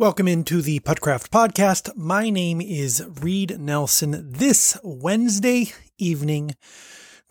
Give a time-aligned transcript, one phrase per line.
[0.00, 1.94] Welcome into the Puttcraft podcast.
[1.94, 4.32] My name is Reed Nelson.
[4.32, 6.56] This Wednesday evening,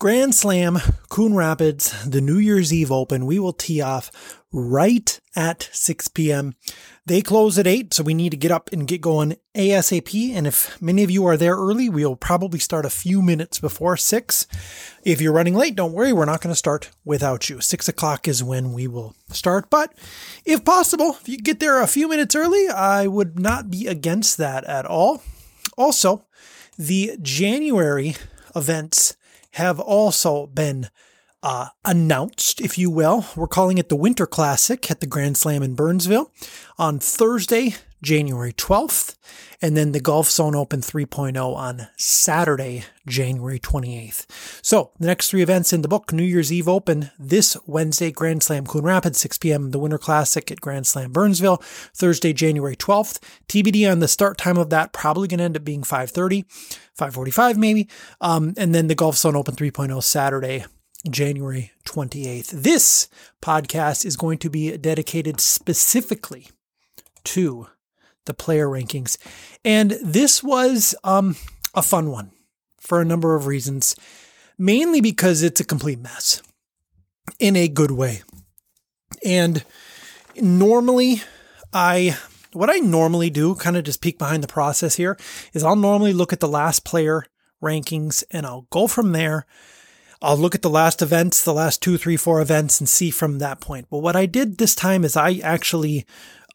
[0.00, 0.78] Grand Slam,
[1.10, 3.26] Coon Rapids, the New Year's Eve Open.
[3.26, 4.10] We will tee off
[4.50, 6.54] right at 6 p.m.
[7.04, 10.34] They close at 8, so we need to get up and get going ASAP.
[10.34, 13.98] And if many of you are there early, we'll probably start a few minutes before
[13.98, 14.46] 6.
[15.04, 17.60] If you're running late, don't worry, we're not going to start without you.
[17.60, 19.68] 6 o'clock is when we will start.
[19.68, 19.92] But
[20.46, 24.38] if possible, if you get there a few minutes early, I would not be against
[24.38, 25.22] that at all.
[25.76, 26.24] Also,
[26.78, 28.16] the January
[28.56, 29.18] events
[29.52, 30.88] have also been
[31.42, 33.26] uh, announced, if you will.
[33.36, 36.30] We're calling it the Winter Classic at the Grand Slam in Burnsville
[36.78, 39.16] on Thursday, January 12th,
[39.60, 44.26] and then the Golf Zone Open 3.0 on Saturday, January 28th.
[44.64, 48.42] So the next three events in the book New Year's Eve Open this Wednesday, Grand
[48.42, 51.58] Slam Coon Rapids, 6 p.m., the Winter Classic at Grand Slam Burnsville,
[51.94, 53.18] Thursday, January 12th.
[53.48, 56.44] TBD on the start time of that, probably going to end up being 5.30,
[56.98, 57.88] 5.45 maybe.
[58.20, 60.64] Um, and then the Golf Zone Open 3.0 Saturday,
[61.08, 62.50] January 28th.
[62.50, 63.08] This
[63.42, 66.48] podcast is going to be dedicated specifically
[67.24, 67.68] to
[68.26, 69.16] the player rankings.
[69.64, 71.36] And this was um,
[71.74, 72.30] a fun one
[72.78, 73.96] for a number of reasons,
[74.58, 76.42] mainly because it's a complete mess
[77.38, 78.22] in a good way.
[79.24, 79.64] And
[80.40, 81.22] normally,
[81.72, 82.16] I
[82.52, 85.16] what I normally do, kind of just peek behind the process here,
[85.52, 87.24] is I'll normally look at the last player
[87.62, 89.46] rankings and I'll go from there
[90.22, 93.38] I'll look at the last events, the last two, three, four events, and see from
[93.38, 93.86] that point.
[93.88, 96.04] But what I did this time is I actually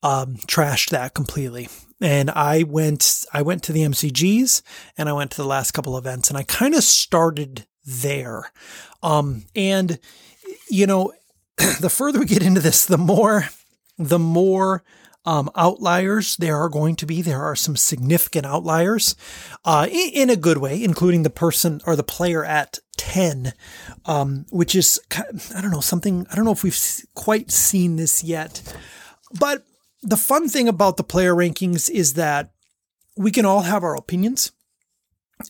[0.06, 1.67] um, trashed that completely,
[2.00, 4.62] and I went I went to the MCGs
[4.97, 8.52] and I went to the last couple events, and I kind of started there.
[9.02, 9.97] Um, and
[10.70, 11.12] you know,
[11.81, 13.50] the further we get into this, the more
[13.97, 14.84] the more
[15.25, 17.23] um, outliers there are going to be.
[17.23, 19.16] There are some significant outliers
[19.64, 23.53] uh, in, a good way, including the person or the player at 10,
[24.06, 25.00] um, which is,
[25.56, 26.79] I don't know, something, I don't know if we've
[27.16, 28.62] quite seen this yet.
[29.40, 29.66] But
[30.05, 32.51] the fun thing about the player rankings is that
[33.17, 34.51] we can all have our opinions.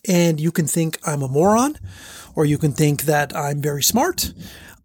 [0.08, 1.78] And you can think I'm a moron,
[2.34, 4.32] or you can think that I'm very smart.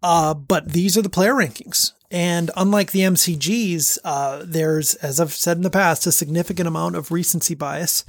[0.02, 1.92] Uh, but these are the player rankings.
[2.10, 6.94] And unlike the MCGs, uh, there's, as I've said in the past, a significant amount
[6.94, 8.04] of recency bias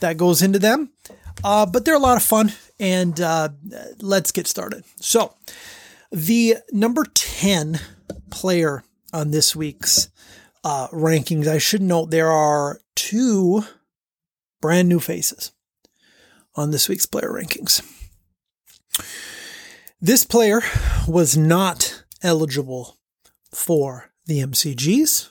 [0.00, 0.90] that goes into them.
[1.42, 3.48] Uh, but they're a lot of fun, and uh,
[4.00, 4.84] let's get started.
[5.00, 5.34] So,
[6.10, 7.80] the number 10
[8.30, 10.08] player on this week's
[10.68, 13.64] uh, rankings, I should note there are two
[14.60, 15.52] brand new faces
[16.56, 17.80] on this week's player rankings.
[19.98, 20.60] This player
[21.06, 22.98] was not eligible
[23.50, 25.30] for the MCGs.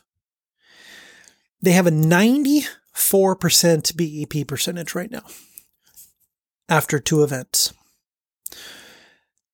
[1.61, 2.65] They have a 94%
[3.95, 5.25] BEP percentage right now
[6.67, 7.75] after two events.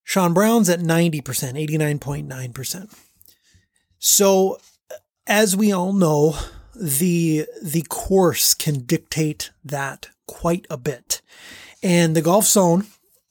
[0.06, 2.96] Sean Brown's at 90%, 89.9%.
[4.00, 4.60] So,
[5.28, 6.36] as we all know,
[6.76, 11.22] the the course can dictate that quite a bit.
[11.82, 12.88] And the Golf Zone,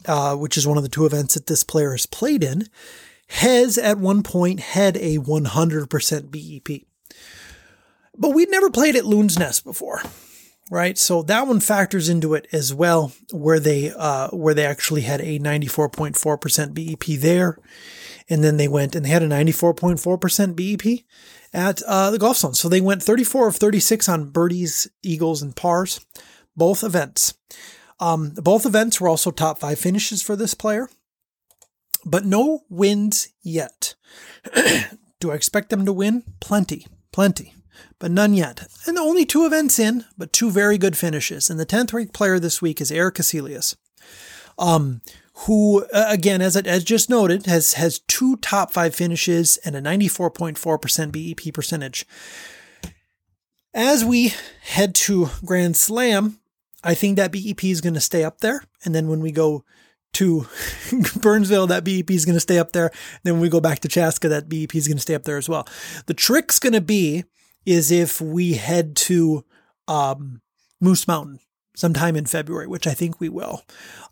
[0.06, 2.68] uh, which is one of the two events that this player has played in,
[3.28, 6.82] has at one point had a 100% BEP.
[8.16, 10.02] But we'd never played at Loon's Nest before,
[10.70, 10.98] right?
[10.98, 15.22] So that one factors into it as well, where they uh, where they actually had
[15.22, 17.58] a 94.4% BEP there,
[18.32, 21.04] and then they went and they had a 94.4% BEP
[21.52, 22.54] at uh, the golf zone.
[22.54, 26.04] So they went 34 of 36 on birdies, eagles, and pars,
[26.56, 27.34] both events.
[28.00, 30.88] Um, both events were also top five finishes for this player
[32.04, 33.94] but no wins yet.
[35.20, 36.24] Do I expect them to win?
[36.40, 37.54] Plenty, plenty,
[37.98, 38.66] but none yet.
[38.86, 41.48] And only two events in, but two very good finishes.
[41.48, 43.76] And the 10th ranked player this week is Eric Aselius,
[44.58, 45.00] um,
[45.42, 49.80] who, uh, again, as, as just noted, has, has two top five finishes and a
[49.80, 52.06] 94.4% BEP percentage.
[53.74, 56.38] As we head to Grand Slam,
[56.84, 58.62] I think that BEP is going to stay up there.
[58.84, 59.64] And then when we go
[60.14, 60.46] to
[61.20, 62.90] Burnsville, that BEP is going to stay up there.
[63.24, 65.38] Then when we go back to Chaska, that BEP is going to stay up there
[65.38, 65.66] as well.
[66.06, 67.24] The trick's going to be
[67.64, 69.44] is if we head to
[69.88, 70.40] um,
[70.80, 71.40] Moose Mountain
[71.74, 73.62] sometime in February, which I think we will.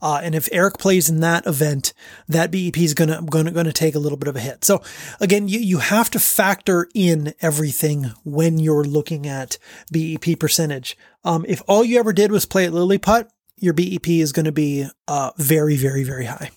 [0.00, 1.92] Uh, and if Eric plays in that event,
[2.28, 4.64] that BEP is gonna gonna gonna take a little bit of a hit.
[4.64, 4.82] So
[5.20, 9.58] again, you you have to factor in everything when you're looking at
[9.92, 10.96] BEP percentage.
[11.24, 14.52] Um, if all you ever did was play at Lilliput, your BEP is going to
[14.52, 16.50] be uh, very, very, very high,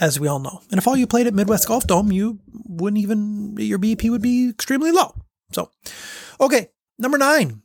[0.00, 0.60] as we all know.
[0.72, 4.22] And if all you played at Midwest Golf Dome, you wouldn't even, your BEP would
[4.22, 5.14] be extremely low.
[5.52, 5.70] So,
[6.40, 7.62] okay, Number nine,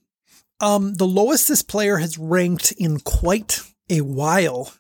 [0.60, 4.74] um, the lowest this player has ranked in quite a while.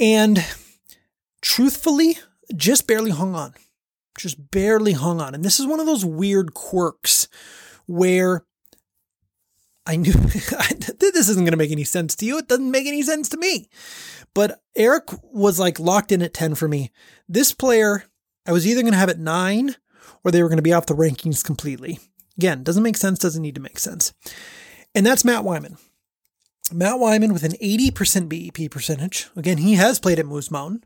[0.00, 0.44] And
[1.40, 2.18] truthfully,
[2.54, 3.54] just barely hung on.
[4.16, 5.34] Just barely hung on.
[5.34, 7.28] And this is one of those weird quirks
[7.86, 8.44] where
[9.86, 12.38] I knew this isn't going to make any sense to you.
[12.38, 13.68] It doesn't make any sense to me.
[14.34, 16.92] But Eric was like locked in at 10 for me.
[17.28, 18.04] This player,
[18.46, 19.76] I was either going to have at nine
[20.22, 21.98] or they were going to be off the rankings completely.
[22.38, 24.12] Again, doesn't make sense, doesn't need to make sense.
[24.94, 25.76] And that's Matt Wyman.
[26.72, 29.28] Matt Wyman with an 80% BEP percentage.
[29.36, 30.84] Again, he has played at Moose Mountain.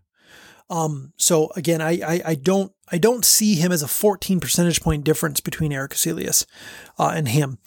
[0.70, 4.80] Um, so again, I, I, I, don't I don't see him as a 14 percentage
[4.80, 6.46] point difference between Eric Aselius
[6.98, 7.58] uh, and him.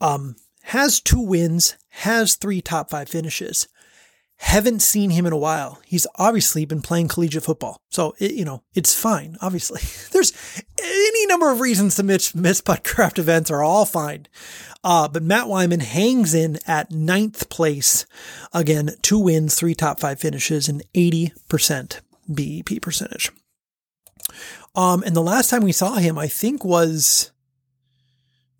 [0.00, 3.68] Um, has two wins, has three top five finishes.
[4.40, 5.80] Haven't seen him in a while.
[5.84, 7.78] He's obviously been playing collegiate football.
[7.90, 9.82] So, it, you know, it's fine, obviously.
[10.12, 10.32] There's
[10.82, 14.26] any number of reasons to miss, miss Puttcraft events are all fine.
[14.82, 18.06] Uh, but Matt Wyman hangs in at ninth place.
[18.54, 23.30] Again, two wins, three top five finishes, and 80% BEP percentage.
[24.74, 27.30] Um, and the last time we saw him, I think was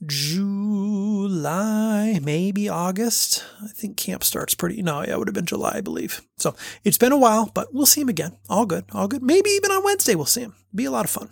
[0.06, 1.90] July,
[2.22, 3.44] maybe August.
[3.62, 4.82] I think camp starts pretty.
[4.82, 6.22] No, yeah, it would have been July, I believe.
[6.38, 6.54] So
[6.84, 8.36] it's been a while, but we'll see him again.
[8.48, 9.22] All good, all good.
[9.22, 10.54] Maybe even on Wednesday we'll see him.
[10.74, 11.28] Be a lot of fun.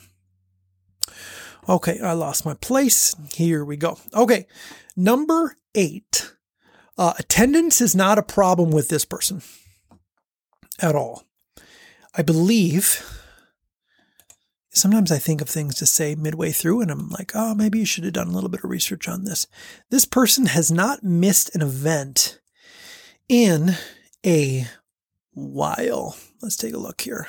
[1.68, 3.14] Okay, I lost my place.
[3.32, 3.98] Here we go.
[4.14, 4.46] Okay,
[4.96, 6.34] number eight.
[6.96, 9.42] Uh, attendance is not a problem with this person
[10.80, 11.24] at all.
[12.14, 13.17] I believe
[14.70, 17.84] sometimes I think of things to say midway through and I'm like, oh, maybe you
[17.84, 19.46] should have done a little bit of research on this.
[19.90, 22.40] This person has not missed an event
[23.28, 23.76] in
[24.24, 24.66] a
[25.32, 26.16] while.
[26.42, 27.28] Let's take a look here.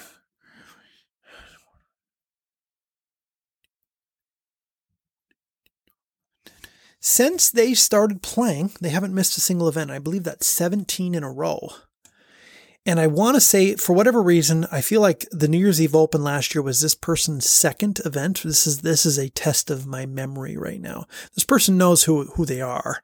[7.01, 9.89] Since they started playing, they haven't missed a single event.
[9.89, 11.69] I believe that's 17 in a row.
[12.89, 15.93] And I want to say, for whatever reason, I feel like the New Year's Eve
[15.93, 18.41] Open last year was this person's second event.
[18.41, 21.05] This is this is a test of my memory right now.
[21.35, 23.03] This person knows who who they are.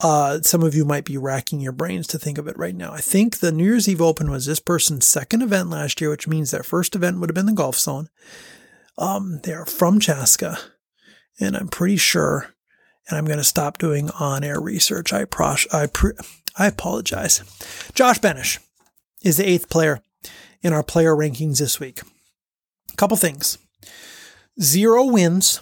[0.00, 2.92] Uh, some of you might be racking your brains to think of it right now.
[2.92, 6.28] I think the New Year's Eve Open was this person's second event last year, which
[6.28, 8.10] means their first event would have been the Golf Zone.
[8.98, 10.58] Um, they are from Chaska,
[11.40, 12.54] and I'm pretty sure.
[13.08, 15.10] And I'm going to stop doing on-air research.
[15.10, 16.18] I pros- I pre-
[16.58, 17.42] I apologize.
[17.94, 18.58] Josh Benish
[19.24, 20.00] is the eighth player
[20.62, 22.00] in our player rankings this week.
[22.92, 23.58] A couple things
[24.60, 25.60] zero wins,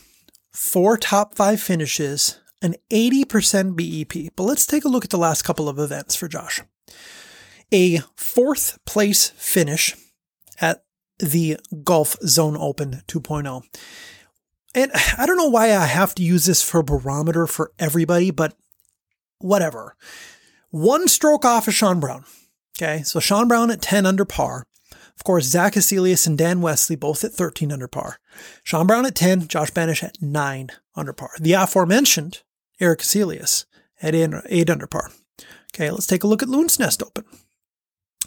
[0.52, 4.32] four top five finishes, an 80% BEP.
[4.36, 6.60] But let's take a look at the last couple of events for Josh.
[7.72, 9.96] A fourth place finish
[10.60, 10.84] at
[11.18, 13.62] the Golf Zone Open 2.0.
[14.74, 18.54] And I don't know why I have to use this for barometer for everybody, but
[19.38, 19.96] whatever.
[20.70, 22.24] One stroke off of Sean Brown.
[22.78, 24.64] Okay, so Sean Brown at 10 under par.
[25.20, 28.18] Of course, Zach Aselius and Dan Wesley both at 13 under par.
[28.64, 31.32] Sean Brown at 10, Josh Benish at 9 under par.
[31.38, 32.42] The aforementioned
[32.80, 33.66] Eric Aselius
[34.00, 35.10] at 8 under par.
[35.74, 37.24] Okay, let's take a look at Loon's Nest Open.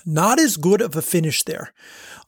[0.06, 1.74] Not as good of a finish there.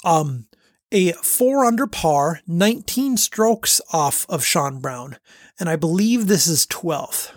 [0.04, 0.48] Um,
[0.92, 5.18] a 4 under par, 19 strokes off of Sean Brown.
[5.60, 7.34] And I believe this is 12th.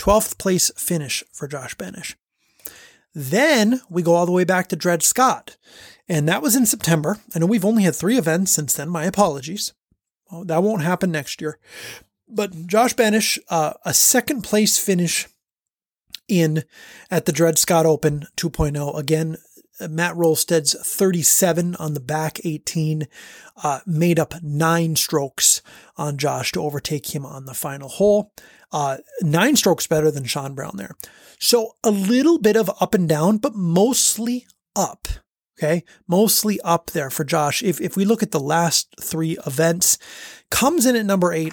[0.00, 2.14] 12th place finish for Josh Benish.
[3.14, 5.56] Then we go all the way back to Dred Scott,
[6.08, 7.18] and that was in September.
[7.34, 8.88] I know we've only had three events since then.
[8.88, 9.74] My apologies.
[10.30, 11.58] Well, that won't happen next year.
[12.28, 15.28] But Josh Benish, uh, a second place finish
[16.28, 16.64] in
[17.10, 18.96] at the Dred Scott Open 2.0.
[18.96, 19.36] Again,
[19.88, 23.06] Matt Rolstead's 37 on the back 18
[23.62, 25.62] uh, made up nine strokes
[25.96, 28.32] on Josh to overtake him on the final hole.
[28.72, 30.96] Uh, nine strokes better than Sean Brown there.
[31.38, 34.46] So a little bit of up and down, but mostly
[34.76, 35.08] up.
[35.58, 35.84] Okay.
[36.08, 37.62] Mostly up there for Josh.
[37.62, 39.98] If, if we look at the last three events,
[40.50, 41.52] comes in at number eight.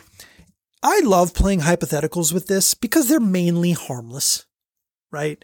[0.81, 4.46] I love playing hypotheticals with this because they're mainly harmless,
[5.12, 5.43] right?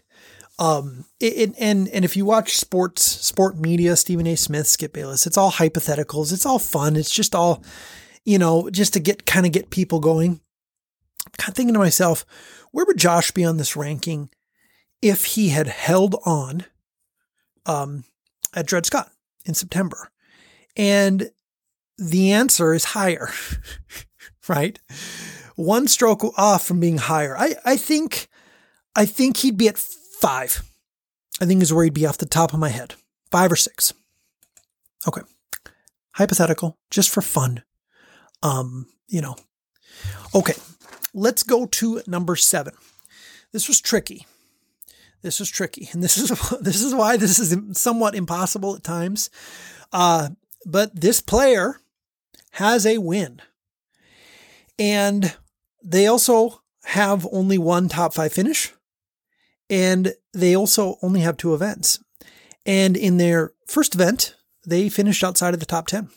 [0.58, 4.36] Um, it, it, and and if you watch sports, sport media, Stephen A.
[4.36, 6.32] Smith, Skip Bayless, it's all hypotheticals.
[6.32, 6.96] It's all fun.
[6.96, 7.64] It's just all,
[8.24, 10.40] you know, just to get kind of get people going.
[11.26, 12.24] I'm kind of thinking to myself,
[12.70, 14.30] where would Josh be on this ranking
[15.02, 16.64] if he had held on
[17.66, 18.04] um,
[18.54, 19.10] at Dred Scott
[19.44, 20.10] in September?
[20.76, 21.30] And
[21.98, 23.30] the answer is higher,
[24.48, 24.78] right?
[25.56, 27.36] One stroke off from being higher.
[27.36, 28.28] I, I think,
[28.96, 29.78] I think he'd be at
[30.24, 30.62] five.
[31.40, 32.94] I think is where he'd be off the top of my head.
[33.30, 33.92] Five or six.
[35.06, 35.20] Okay.
[36.14, 37.62] Hypothetical, just for fun.
[38.42, 39.36] Um, you know.
[40.34, 40.54] Okay,
[41.12, 42.74] let's go to number seven.
[43.52, 44.26] This was tricky.
[45.22, 49.30] This was tricky, and this is this is why this is somewhat impossible at times.
[49.92, 50.30] Uh,
[50.64, 51.80] but this player
[52.52, 53.42] has a win,
[54.78, 55.36] and
[55.82, 58.72] they also have only one top five finish,
[59.68, 61.98] and they also only have two events.
[62.66, 64.34] And in their first event,
[64.66, 66.08] they finished outside of the top 10.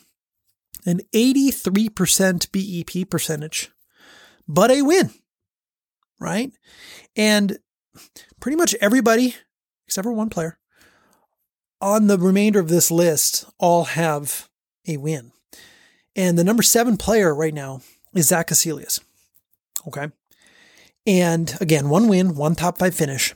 [0.86, 3.70] An 83% BEP percentage,
[4.46, 5.10] but a win,
[6.18, 6.52] right?
[7.16, 7.58] And
[8.40, 9.34] pretty much everybody,
[9.86, 10.58] except for one player,
[11.80, 14.48] on the remainder of this list all have
[14.86, 15.32] a win.
[16.16, 17.80] And the number seven player right now
[18.14, 19.00] is Zach Aselius.
[19.86, 20.08] Okay.
[21.06, 23.34] And again, one win, one top five finish,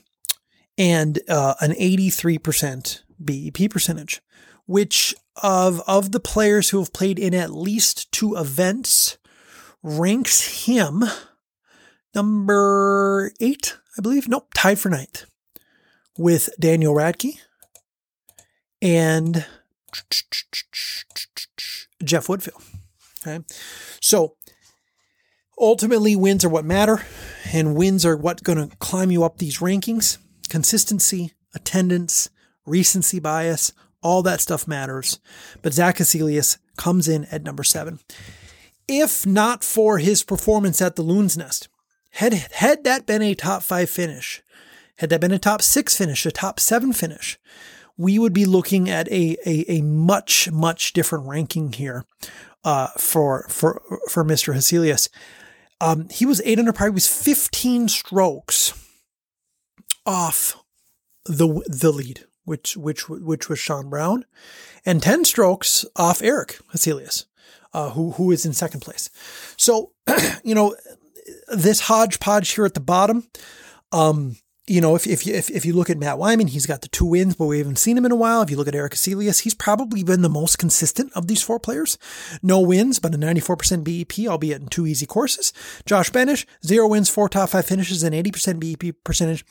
[0.78, 4.20] and uh, an 83% BEP percentage,
[4.66, 9.18] which of, of the players who have played in at least two events
[9.82, 11.04] ranks him
[12.14, 14.28] number eight, I believe.
[14.28, 15.24] Nope, tied for ninth
[16.18, 17.38] with Daniel Radke
[18.80, 19.46] and
[22.04, 22.62] Jeff Woodfield.
[23.26, 23.44] Okay.
[24.00, 24.36] So
[25.58, 27.04] ultimately, wins are what matter,
[27.52, 30.18] and wins are what going to climb you up these rankings.
[30.52, 32.28] Consistency, attendance,
[32.66, 35.18] recency bias, all that stuff matters.
[35.62, 38.00] But Zach Aselius comes in at number seven.
[38.86, 41.70] If not for his performance at the Loon's Nest,
[42.10, 44.42] had, had that been a top five finish,
[44.96, 47.38] had that been a top six finish, a top seven finish,
[47.96, 52.04] we would be looking at a, a, a much, much different ranking here
[52.62, 53.80] uh, for, for,
[54.10, 54.54] for Mr.
[54.54, 55.08] Aselius.
[55.80, 56.88] Um, he was eight under par.
[56.88, 58.81] He was 15 strokes
[60.06, 60.62] off
[61.24, 64.24] the the lead, which which which was Sean Brown,
[64.84, 67.26] and 10 strokes off Eric Aselius,
[67.72, 69.10] uh, who who is in second place.
[69.56, 69.92] So,
[70.44, 70.74] you know,
[71.48, 73.28] this hodgepodge here at the bottom,
[73.92, 76.82] um, you know, if, if you, if, if you look at Matt Wyman, he's got
[76.82, 78.42] the two wins, but we haven't seen him in a while.
[78.42, 81.58] If you look at Eric Aselius, he's probably been the most consistent of these four
[81.58, 81.98] players.
[82.42, 85.52] No wins, but a 94% BEP, albeit in two easy courses.
[85.84, 89.44] Josh Benish, zero wins, four top five finishes, and 80% BEP percentage.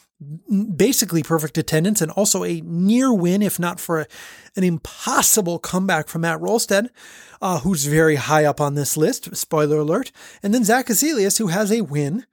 [0.75, 4.07] Basically perfect attendance and also a near win, if not for a,
[4.55, 6.89] an impossible comeback from Matt Rolstead,
[7.41, 9.35] uh, who's very high up on this list.
[9.35, 10.11] Spoiler alert.
[10.43, 12.25] And then Zach Aselius, who has a win,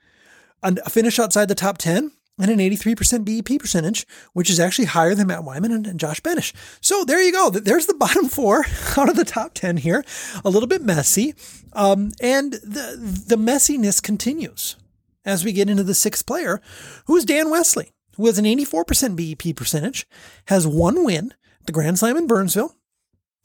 [0.63, 5.15] a finish outside the top 10 and an 83% BEP percentage, which is actually higher
[5.15, 6.53] than Matt Wyman and, and, Josh Benish.
[6.81, 7.51] So there you go.
[7.51, 8.65] There's the bottom four
[8.97, 10.05] out of the top 10 here.
[10.45, 11.35] A little bit messy.
[11.73, 14.77] Um, and the, the messiness continues
[15.25, 16.61] as we get into the sixth player,
[17.07, 20.07] who is Dan Wesley, who has an 84% BEP percentage,
[20.47, 21.35] has one win,
[21.67, 22.75] the Grand Slam in Burnsville,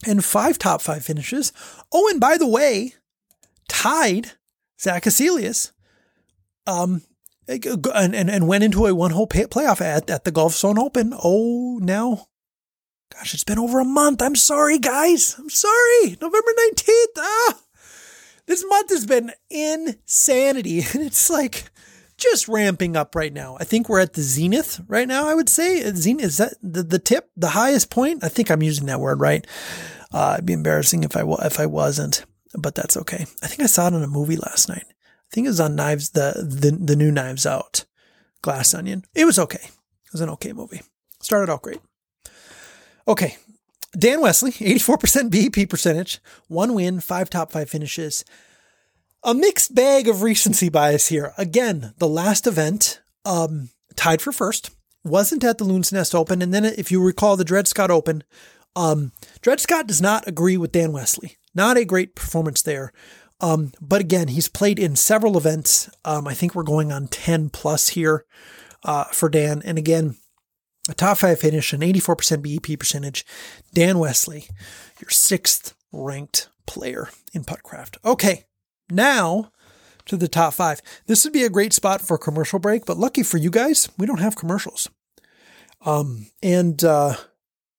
[0.05, 1.53] and five top five finishes.
[1.91, 2.93] Oh, and by the way,
[3.67, 4.31] tied
[4.79, 5.71] Zach Aselius
[6.67, 7.01] um,
[7.47, 11.13] and, and, and went into a one hole playoff at, at the Golf Zone Open.
[11.23, 12.27] Oh, now,
[13.13, 14.21] gosh, it's been over a month.
[14.21, 15.35] I'm sorry, guys.
[15.37, 16.17] I'm sorry.
[16.21, 17.17] November 19th.
[17.17, 17.59] Ah,
[18.45, 20.83] this month has been insanity.
[20.93, 21.65] And it's like
[22.17, 23.57] just ramping up right now.
[23.59, 25.81] I think we're at the zenith right now, I would say.
[25.93, 28.23] Zenith, is that the, the tip, the highest point?
[28.23, 29.45] I think I'm using that word right.
[30.11, 33.25] Uh, it'd be embarrassing if I, if I wasn't, but that's okay.
[33.41, 34.85] I think I saw it in a movie last night.
[34.87, 37.85] I think it was on Knives, the, the, the new Knives Out,
[38.43, 39.03] Glass Onion.
[39.15, 39.63] It was okay.
[39.63, 40.81] It was an okay movie.
[41.19, 41.79] Started out great.
[43.07, 43.37] Okay.
[43.97, 48.25] Dan Wesley, 84% BEP percentage, one win, five top five finishes.
[49.23, 51.33] A mixed bag of recency bias here.
[51.37, 54.71] Again, the last event, um, tied for first,
[55.03, 56.41] wasn't at the Loon's Nest Open.
[56.41, 58.23] And then, if you recall the Dred Scott Open,
[58.75, 61.37] um, Dred Scott does not agree with Dan Wesley.
[61.53, 62.91] Not a great performance there.
[63.39, 65.89] Um, but again, he's played in several events.
[66.05, 68.25] Um, I think we're going on 10 plus here
[68.83, 69.61] uh, for Dan.
[69.63, 70.15] And again,
[70.89, 73.25] a top five finish, an 84% BEP percentage.
[73.73, 74.45] Dan Wesley,
[74.99, 77.97] your sixth ranked player in Puttcraft.
[78.03, 78.45] Okay,
[78.89, 79.51] now
[80.05, 80.81] to the top five.
[81.07, 83.89] This would be a great spot for a commercial break, but lucky for you guys,
[83.97, 84.89] we don't have commercials.
[85.85, 87.15] Um, and, uh,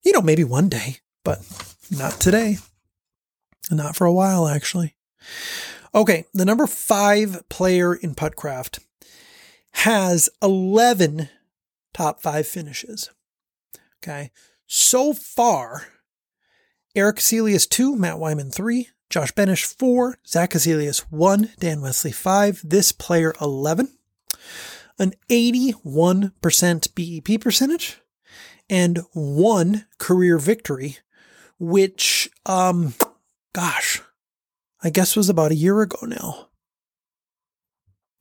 [0.03, 1.41] you know, maybe one day, but
[1.91, 2.59] not today.
[3.71, 4.95] Not for a while, actually.
[5.95, 8.81] Okay, the number five player in Puttcraft
[9.73, 11.29] has 11
[11.95, 13.11] top five finishes.
[14.03, 14.31] Okay,
[14.67, 15.87] so far,
[16.95, 22.61] Eric Aselius 2, Matt Wyman 3, Josh Benish 4, Zach Aselius 1, Dan Wesley 5,
[22.65, 23.97] this player 11,
[24.99, 26.35] an 81%
[26.95, 28.01] BEP percentage,
[28.69, 30.99] and one career victory,
[31.59, 32.95] which, um,
[33.55, 34.03] gosh,
[34.83, 36.49] I guess was about a year ago now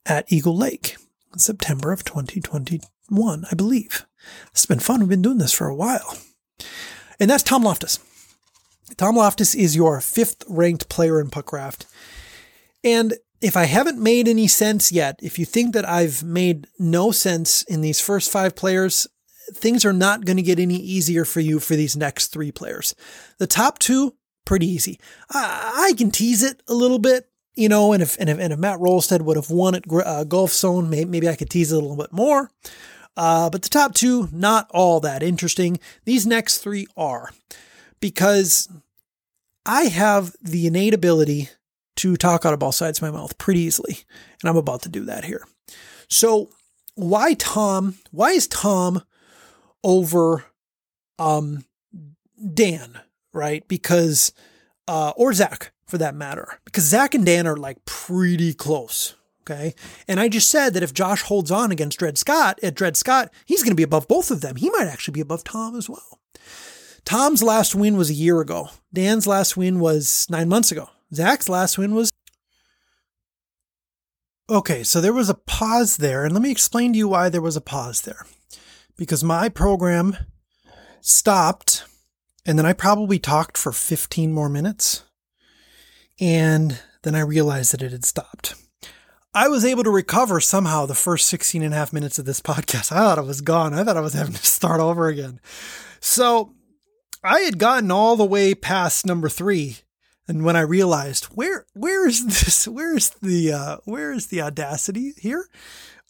[0.06, 0.96] at Eagle Lake,
[1.40, 4.06] September of 2021, I believe.
[4.52, 5.00] It's been fun.
[5.00, 6.16] We've been doing this for a while.
[7.20, 7.98] And that's Tom Loftus.
[8.96, 11.86] Tom Loftus is your fifth ranked player in Puttcraft.
[12.82, 17.10] And if I haven't made any sense yet, if you think that I've made no
[17.10, 19.06] sense in these first five players,
[19.52, 22.94] things are not going to get any easier for you for these next three players.
[23.38, 24.14] The top two,
[24.44, 24.98] pretty easy.
[25.30, 28.52] I, I can tease it a little bit, you know, and if, and if, and
[28.52, 31.72] if Matt Rolstead would have won at uh, Golf Zone, maybe, maybe I could tease
[31.72, 32.50] it a little bit more.
[33.16, 35.78] Uh, but the top two, not all that interesting.
[36.04, 37.30] These next three are
[38.00, 38.68] because
[39.64, 41.50] I have the innate ability
[41.96, 44.00] to talk out of both sides of my mouth pretty easily.
[44.42, 45.46] And I'm about to do that here.
[46.08, 46.50] So
[46.96, 47.96] why Tom?
[48.10, 49.02] Why is Tom
[49.82, 50.44] over
[51.18, 51.64] um
[52.52, 53.00] Dan,
[53.32, 53.66] right?
[53.68, 54.32] Because
[54.88, 56.58] uh or Zach for that matter.
[56.64, 59.14] Because Zach and Dan are like pretty close.
[59.42, 59.74] Okay.
[60.08, 63.32] And I just said that if Josh holds on against Dred Scott at Dred Scott,
[63.44, 64.56] he's going to be above both of them.
[64.56, 66.18] He might actually be above Tom as well.
[67.04, 68.70] Tom's last win was a year ago.
[68.92, 70.88] Dan's last win was nine months ago.
[71.14, 72.10] Zach's last win was.
[74.50, 77.40] Okay, so there was a pause there, and let me explain to you why there
[77.40, 78.26] was a pause there.
[78.96, 80.16] Because my program
[81.00, 81.84] stopped,
[82.44, 85.04] and then I probably talked for 15 more minutes,
[86.20, 88.54] and then I realized that it had stopped.
[89.34, 92.40] I was able to recover somehow the first 16 and a half minutes of this
[92.42, 92.92] podcast.
[92.92, 93.74] I thought I was gone.
[93.74, 95.40] I thought I was having to start over again.
[96.00, 96.52] So
[97.22, 99.78] I had gotten all the way past number three
[100.26, 104.42] and when I realized where where is this where is the uh, where is the
[104.42, 105.46] audacity here?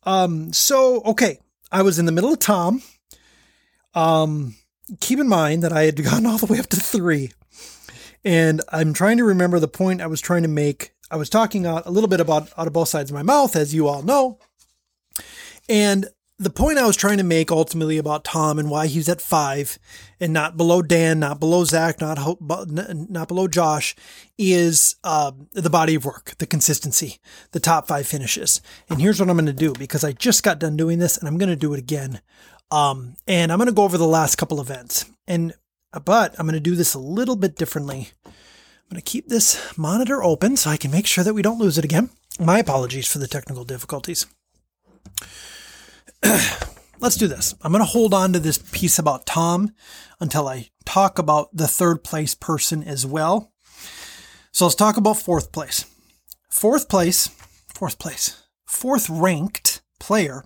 [0.05, 1.39] Um, so okay,
[1.73, 2.83] I was in the middle of Tom.
[3.95, 4.57] Um,
[5.01, 7.33] keep in mind that I had gotten all the way up to three,
[8.25, 10.93] and I'm trying to remember the point I was trying to make.
[11.11, 13.57] I was talking out a little bit about out of both sides of my mouth,
[13.57, 14.39] as you all know,
[15.69, 19.21] and the point I was trying to make ultimately about Tom and why he's at
[19.21, 19.79] five
[20.19, 23.95] and not below Dan, not below Zach, not not below Josh,
[24.37, 27.19] is uh, the body of work, the consistency,
[27.53, 28.61] the top five finishes.
[28.91, 31.29] And here's what I'm going to do because I just got done doing this and
[31.29, 32.21] I'm going to do it again.
[32.71, 35.05] Um, and I'm going to go over the last couple events.
[35.29, 35.55] And
[36.05, 38.09] but I'm going to do this a little bit differently.
[38.85, 41.59] I'm going to keep this monitor open so I can make sure that we don't
[41.59, 42.11] lose it again.
[42.39, 44.27] My apologies for the technical difficulties.
[47.01, 47.55] let's do this.
[47.63, 49.73] I'm going to hold on to this piece about Tom
[50.21, 53.53] until I talk about the third place person as well.
[54.53, 55.87] So let's talk about fourth place.
[56.51, 57.29] Fourth place,
[57.75, 60.45] fourth place, fourth ranked player,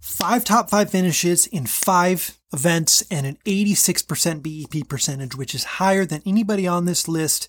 [0.00, 6.04] five top five finishes in five events and an 86% BEP percentage, which is higher
[6.04, 7.48] than anybody on this list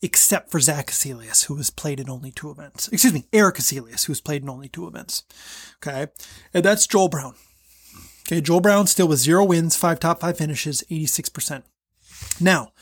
[0.00, 2.88] except for Zach Aselius, who has played in only two events.
[2.88, 5.24] Excuse me, Eric Aselius, who has played in only two events.
[5.76, 6.06] Okay.
[6.54, 7.34] And that's Joel Brown.
[8.26, 8.40] Okay.
[8.40, 11.62] Joel Brown still with zero wins, five top five finishes, 86%.
[12.40, 12.72] Now,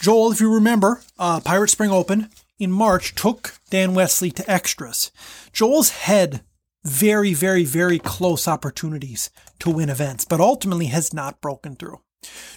[0.00, 2.28] Joel, if you remember, uh, Pirate Spring Open
[2.58, 5.10] in March took Dan Wesley to extras.
[5.52, 6.42] Joel's had
[6.84, 12.00] very, very, very close opportunities to win events, but ultimately has not broken through.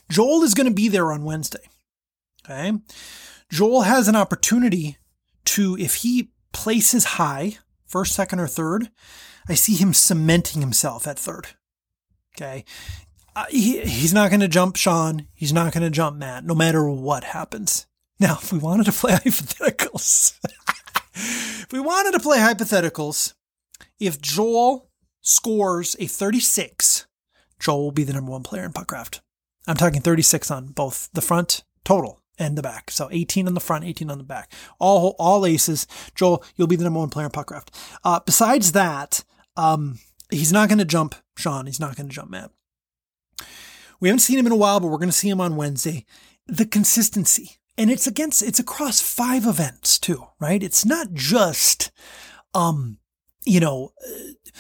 [0.10, 1.70] Joel is going to be there on Wednesday.
[2.46, 2.74] Okay.
[3.50, 4.98] Joel has an opportunity
[5.46, 8.90] to, if he places high, first, second, or third,
[9.48, 11.48] I see him cementing himself at third.
[12.36, 12.66] Okay.
[13.36, 15.28] Uh, he, he's not going to jump Sean.
[15.34, 17.88] He's not going to jump Matt, no matter what happens.
[18.20, 20.40] Now, if we wanted to play hypotheticals,
[21.14, 23.34] if we wanted to play hypotheticals,
[24.00, 24.90] if Joel
[25.22, 27.08] scores a 36,
[27.60, 29.22] Joel will be the number one player in Puttcraft.
[29.68, 32.92] I'm talking 36 on both the front total and the back.
[32.92, 34.52] So 18 on the front, 18 on the back.
[34.80, 35.88] All all aces.
[36.16, 37.70] Joel, you'll be the number one player in Puttcraft.
[38.04, 39.24] Uh, besides that,
[39.56, 41.66] um, he's not going to jump Sean.
[41.66, 42.52] He's not going to jump Matt.
[44.00, 46.06] We haven't seen him in a while, but we're going to see him on Wednesday.
[46.48, 50.62] The consistency, and it's against it's across five events too, right?
[50.62, 51.90] It's not just,
[52.54, 52.98] um,
[53.46, 54.52] you know, uh,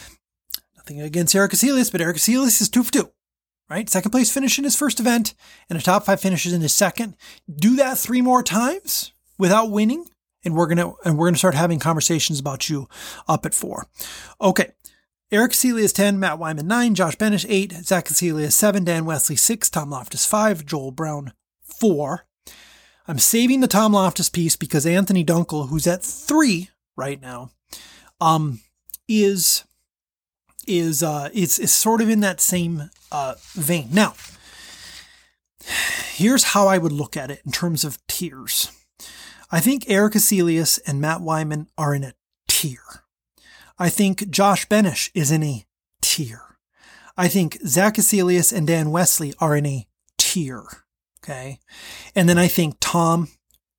[0.77, 3.09] nothing against Eric Aselius, but Eric Aselius is two for two
[3.69, 3.89] right?
[3.89, 5.33] Second place finish in his first event
[5.69, 7.15] and a top five finishes in his second.
[7.53, 10.05] Do that three more times without winning.
[10.45, 12.87] And we're gonna and we're gonna start having conversations about you
[13.27, 13.87] up at four.
[14.41, 14.71] Okay.
[15.31, 19.67] Eric Celia 10, Matt Wyman 9, Josh Benish 8, Zach Celia 7, Dan Wesley 6,
[19.71, 22.27] Tom Loftus 5, Joel Brown 4.
[23.07, 27.49] I'm saving the Tom Loftus piece because Anthony Dunkel, who's at 3 right now,
[28.21, 28.59] um,
[29.21, 29.65] is
[30.65, 33.89] is uh, it's, it's sort of in that same uh, vein.
[33.91, 34.15] Now,
[36.13, 38.71] here's how I would look at it in terms of tiers.
[39.51, 42.13] I think Eric Aselius and Matt Wyman are in a
[42.47, 43.03] tier.
[43.77, 45.65] I think Josh Benish is in a
[46.01, 46.57] tier.
[47.17, 50.63] I think Zach Aselius and Dan Wesley are in a tier.
[51.23, 51.59] Okay.
[52.15, 53.29] And then I think Tom,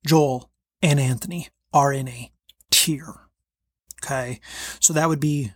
[0.05, 0.49] Joel,
[0.81, 2.31] and Anthony are in a
[2.71, 3.24] tier.
[4.05, 4.39] Okay.
[4.79, 5.51] So that would be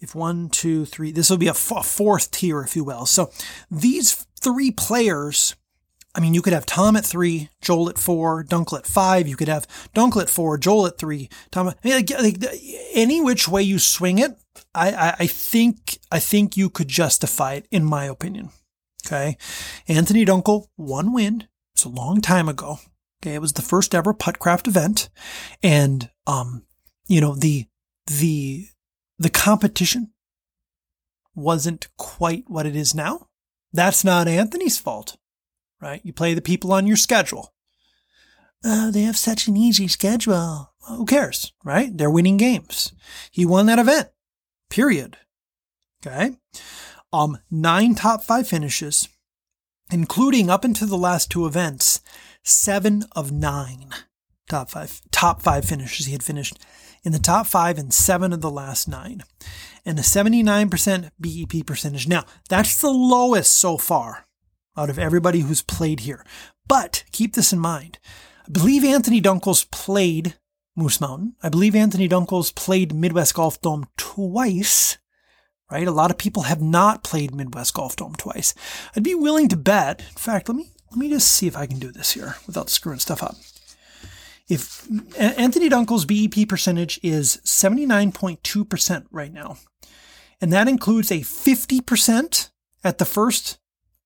[0.00, 3.04] if one, two, three, this will be a, fourth tier, if you will.
[3.04, 3.30] So
[3.70, 5.56] these three players,
[6.14, 9.26] I mean, you could have Tom at three, Joel at four, Dunkel at five.
[9.26, 11.68] You could have Dunkel at four, Joel at three, Tom.
[11.68, 12.36] I mean, like, like,
[12.94, 14.38] any which way you swing it,
[14.74, 18.50] I, I, I think I think you could justify it, in my opinion.
[19.06, 19.36] Okay,
[19.86, 21.46] Anthony Dunkel, one win.
[21.74, 22.78] It's a long time ago.
[23.22, 25.08] Okay, it was the first ever Puttcraft event,
[25.62, 26.64] and um,
[27.08, 27.66] you know the
[28.06, 28.68] the
[29.18, 30.12] the competition
[31.34, 33.28] wasn't quite what it is now.
[33.72, 35.16] That's not Anthony's fault,
[35.80, 36.00] right?
[36.04, 37.52] You play the people on your schedule.
[38.64, 40.72] Oh, they have such an easy schedule.
[40.88, 41.96] Who cares, right?
[41.96, 42.92] They're winning games.
[43.30, 44.08] He won that event.
[44.70, 45.16] Period.
[46.04, 46.36] Okay.
[47.12, 49.08] Um, nine top five finishes,
[49.90, 52.00] including up into the last two events,
[52.42, 53.90] seven of nine
[54.48, 56.58] top five top five finishes he had finished
[57.04, 59.22] in the top five in seven of the last nine,
[59.84, 62.08] and a 79% BEP percentage.
[62.08, 64.26] Now, that's the lowest so far
[64.76, 66.24] out of everybody who's played here.
[66.66, 67.98] But keep this in mind.
[68.46, 70.36] I believe Anthony Dunkel's played
[70.76, 71.34] Moose Mountain.
[71.42, 74.98] I believe Anthony Dunkel's played Midwest Golf Dome twice.
[75.70, 75.88] Right?
[75.88, 78.54] A lot of people have not played Midwest Golf Dome twice.
[78.96, 80.00] I'd be willing to bet.
[80.00, 82.70] In fact, let me let me just see if I can do this here without
[82.70, 83.36] screwing stuff up
[84.48, 89.58] if Anthony Dunkel's BEP percentage is 79.2% right now,
[90.40, 92.50] and that includes a 50%
[92.84, 93.58] at the first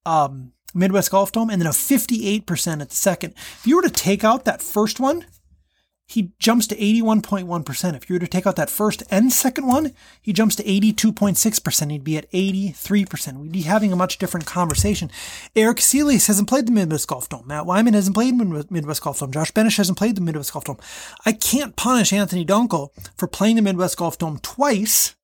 [0.05, 3.35] um, Midwest Golf Dome and then a 58% at the second.
[3.37, 5.26] If you were to take out that first one,
[6.06, 7.94] he jumps to 81.1%.
[7.94, 11.90] If you were to take out that first and second one, he jumps to 82.6%.
[11.90, 13.38] He'd be at 83%.
[13.38, 15.10] We'd be having a much different conversation.
[15.56, 17.46] Eric Aselius hasn't played the Midwest Golf Dome.
[17.46, 19.32] Matt Wyman hasn't played the Midwest Golf Dome.
[19.32, 20.78] Josh Benish hasn't played the Midwest Golf Dome.
[21.24, 25.14] I can't punish Anthony Dunkel for playing the Midwest Golf Dome twice,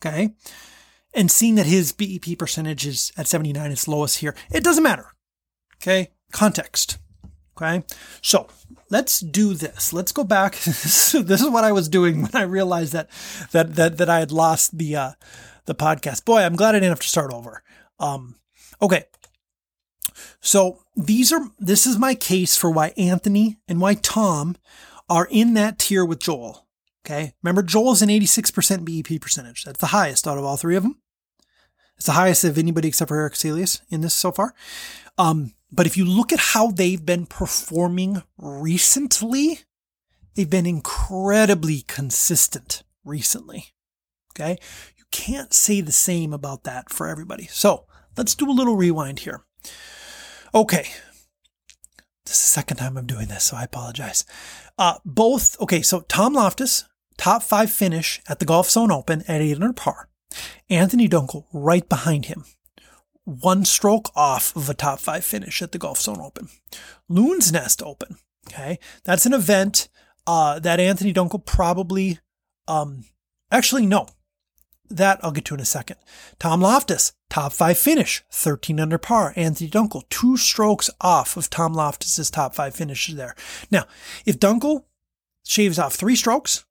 [0.00, 0.34] okay,
[1.14, 4.34] and seeing that his BEP percentage is at 79, it's lowest here.
[4.52, 5.12] It doesn't matter,
[5.76, 6.10] okay?
[6.32, 6.98] Context.
[7.56, 7.84] Okay.
[8.20, 8.48] So
[8.94, 9.92] let's do this.
[9.92, 10.52] Let's go back.
[10.60, 13.10] this is what I was doing when I realized that,
[13.50, 15.10] that, that, that I had lost the, uh,
[15.64, 16.24] the podcast.
[16.24, 17.64] Boy, I'm glad I didn't have to start over.
[17.98, 18.36] Um,
[18.80, 19.06] okay.
[20.40, 24.56] So these are, this is my case for why Anthony and why Tom
[25.10, 26.64] are in that tier with Joel.
[27.04, 27.34] Okay.
[27.42, 29.64] Remember, Joel's an 86% BEP percentage.
[29.64, 31.00] That's the highest out of all three of them.
[31.96, 34.54] It's the highest of anybody except for Eric Aselius in this so far.
[35.18, 39.60] Um, but if you look at how they've been performing recently,
[40.34, 43.66] they've been incredibly consistent recently.
[44.32, 44.58] Okay.
[44.96, 47.46] You can't say the same about that for everybody.
[47.46, 49.44] So let's do a little rewind here.
[50.54, 50.88] Okay.
[52.24, 54.24] This is the second time I'm doing this, so I apologize.
[54.78, 56.84] Uh, both, okay, so Tom Loftus,
[57.18, 60.08] top five finish at the Golf Zone Open at 8 under par.
[60.70, 62.44] Anthony Dunkel right behind him
[63.24, 66.48] one stroke off of a top five finish at the Golf Zone Open.
[67.08, 68.16] Loon's Nest Open.
[68.48, 68.78] Okay.
[69.04, 69.88] That's an event
[70.26, 72.18] uh, that Anthony Dunkel probably,
[72.68, 73.04] um,
[73.50, 74.06] actually, no.
[74.90, 75.96] That I'll get to in a second.
[76.38, 79.32] Tom Loftus, top five finish, 13 under par.
[79.34, 83.34] Anthony Dunkel, two strokes off of Tom Loftus's top five finishes there.
[83.70, 83.86] Now,
[84.26, 84.84] if Dunkel
[85.42, 86.66] shaves off three strokes,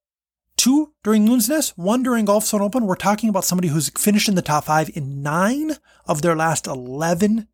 [0.56, 2.86] two during Loon's Nest, one during Golf Zone Open.
[2.86, 5.72] We're talking about somebody who's finished in the top five in nine
[6.06, 7.48] of their last 11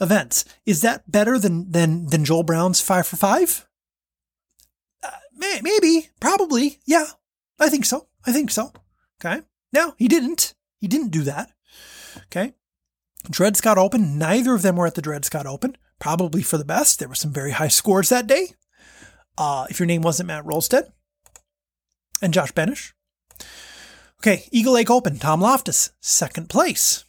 [0.00, 0.44] events.
[0.64, 3.66] Is that better than, than, than Joel Brown's five for five?
[5.02, 6.80] Uh, may, maybe, probably.
[6.84, 7.06] Yeah,
[7.58, 8.08] I think so.
[8.26, 8.72] I think so.
[9.24, 9.42] Okay.
[9.72, 10.54] Now, he didn't.
[10.78, 11.50] He didn't do that.
[12.24, 12.54] Okay.
[13.28, 15.76] Dred Scott Open, neither of them were at the Dred Scott Open.
[15.98, 16.98] Probably for the best.
[16.98, 18.54] There were some very high scores that day.
[19.38, 20.92] Uh, if your name wasn't Matt Rolstead
[22.22, 22.92] and Josh Benish.
[24.20, 27.04] Okay, Eagle Lake Open, Tom Loftus, second place.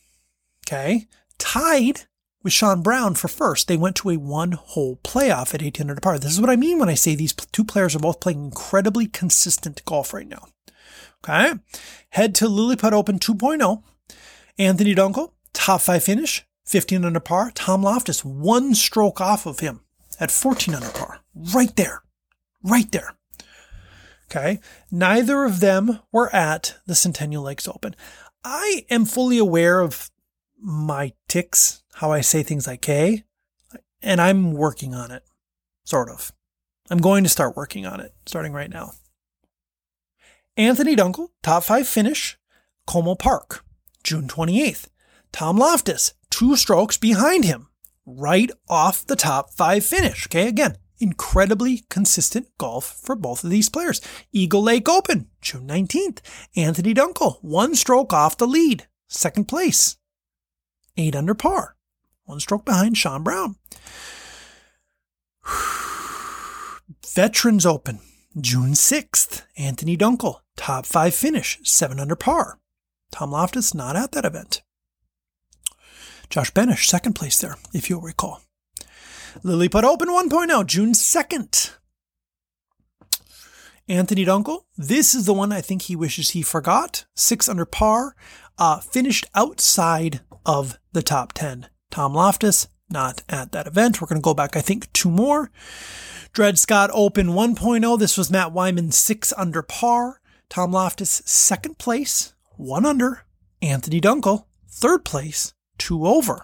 [0.68, 2.02] Okay, tied
[2.44, 3.68] with Sean Brown for first.
[3.68, 6.20] They went to a one hole playoff at 18 under par.
[6.20, 9.08] This is what I mean when I say these two players are both playing incredibly
[9.08, 10.48] consistent golf right now.
[11.24, 11.54] Okay,
[12.10, 13.84] head to Lilliput Open 2.0.
[14.60, 17.52] Anthony Dunkel, top five finish, 15 under par.
[17.54, 19.82] Tom Loftus, one stroke off of him
[20.20, 21.22] at 14 under par.
[21.34, 22.04] Right there.
[22.64, 23.17] Right there.
[24.30, 24.60] Okay.
[24.92, 27.96] Neither of them were at the Centennial Lakes Open.
[28.44, 30.10] I am fully aware of
[30.60, 33.24] my ticks, how I say things like K,
[34.02, 35.24] and I'm working on it,
[35.84, 36.32] sort of.
[36.90, 38.92] I'm going to start working on it starting right now.
[40.56, 42.38] Anthony Dunkel, top five finish,
[42.86, 43.64] Como Park,
[44.04, 44.88] June 28th.
[45.32, 47.68] Tom Loftus, two strokes behind him,
[48.06, 50.26] right off the top five finish.
[50.28, 54.02] Okay, again, incredibly consistent golf for both of these players.
[54.32, 56.20] Eagle Lake Open, June 19th.
[56.56, 59.98] Anthony Dunkel, one stroke off the lead, second place,
[60.96, 61.76] eight under par,
[62.26, 63.56] one stroke behind Sean Brown.
[67.14, 68.00] Veterans Open,
[68.40, 69.44] June 6th.
[69.58, 72.60] Anthony Dunkel, top five finish, seven under par.
[73.12, 74.62] Tom Loftus not at that event.
[76.30, 78.42] Josh Benish, second place there, if you'll recall.
[79.44, 81.74] Lilliput Open 1.0, June 2nd.
[83.90, 87.06] Anthony Dunkel, this is the one I think he wishes he forgot.
[87.16, 88.16] Six under par,
[88.58, 91.70] uh, finished outside of the top 10.
[91.90, 94.02] Tom Loftus, not at that event.
[94.02, 95.52] We're going to go back, I think, two more.
[96.34, 98.00] Dred Scott Open 1.0.
[98.00, 100.22] This was Matt Wyman, six under par.
[100.50, 103.24] Tom Loftus, second place, one under.
[103.62, 106.44] Anthony Dunkel, third place, two over.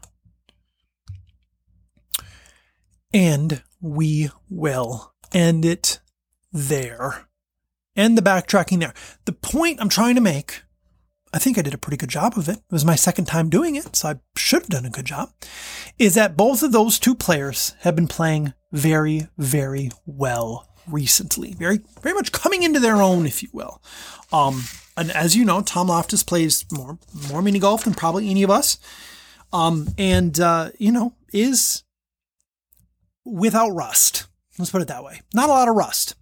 [3.13, 5.99] And we will end it
[6.51, 7.27] there.
[7.95, 8.93] End the backtracking there.
[9.25, 10.63] The point I'm trying to make,
[11.31, 12.57] I think I did a pretty good job of it.
[12.57, 15.31] It was my second time doing it, so I should have done a good job,
[15.99, 21.53] is that both of those two players have been playing very, very well recently.
[21.53, 23.81] Very, very much coming into their own, if you will.
[24.31, 24.63] Um,
[24.97, 26.97] and as you know, Tom Loftus plays more,
[27.29, 28.79] more mini golf than probably any of us.
[29.51, 31.82] Um, and, uh, you know, is
[33.25, 34.27] without rust.
[34.57, 35.21] Let's put it that way.
[35.33, 36.15] Not a lot of rust.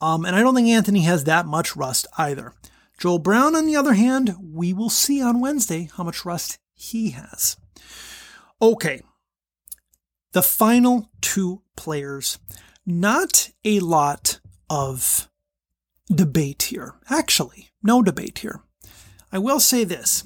[0.00, 2.52] Um, and I don't think Anthony has that much rust either.
[2.98, 7.10] Joel Brown, on the other hand, we will see on Wednesday how much rust he
[7.10, 7.56] has.
[8.60, 9.02] Okay.
[10.32, 12.38] The final two players.
[12.86, 15.28] Not a lot of
[16.12, 16.94] debate here.
[17.08, 18.60] Actually, no debate here.
[19.32, 20.24] I will say this.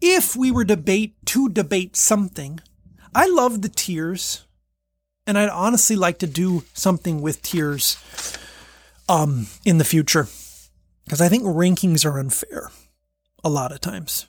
[0.00, 2.60] If we were debate to debate something,
[3.14, 4.45] I love the tiers
[5.26, 7.96] and I'd honestly like to do something with tiers
[9.08, 10.28] um, in the future
[11.04, 12.70] because I think rankings are unfair
[13.44, 14.26] a lot of times.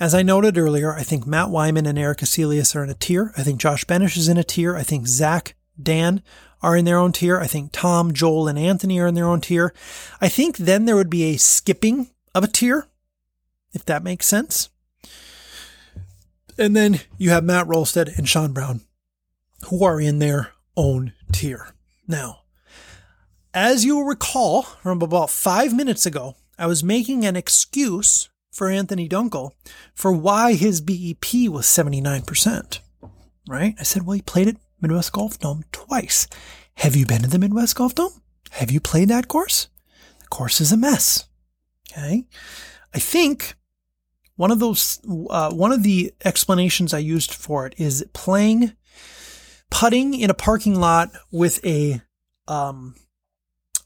[0.00, 3.32] As I noted earlier, I think Matt Wyman and Eric Aselius are in a tier.
[3.36, 4.76] I think Josh Benish is in a tier.
[4.76, 6.20] I think Zach, Dan
[6.62, 7.38] are in their own tier.
[7.38, 9.72] I think Tom, Joel, and Anthony are in their own tier.
[10.20, 12.88] I think then there would be a skipping of a tier,
[13.72, 14.68] if that makes sense.
[16.58, 18.80] And then you have Matt Rolstead and Sean Brown
[19.68, 21.74] who are in their own tier.
[22.06, 22.40] Now,
[23.52, 28.68] as you will recall from about five minutes ago, I was making an excuse for
[28.68, 29.52] Anthony Dunkel
[29.94, 32.78] for why his BEP was 79%.
[33.48, 33.74] Right?
[33.78, 36.26] I said, well, he played at Midwest Golf Dome twice.
[36.76, 38.22] Have you been to the Midwest Golf Dome?
[38.52, 39.68] Have you played that course?
[40.20, 41.28] The course is a mess.
[41.90, 42.24] Okay.
[42.94, 43.54] I think
[44.36, 45.00] one of those,
[45.30, 48.72] uh, one of the explanations I used for it is playing
[49.74, 52.00] putting in a parking lot with a
[52.46, 52.94] um,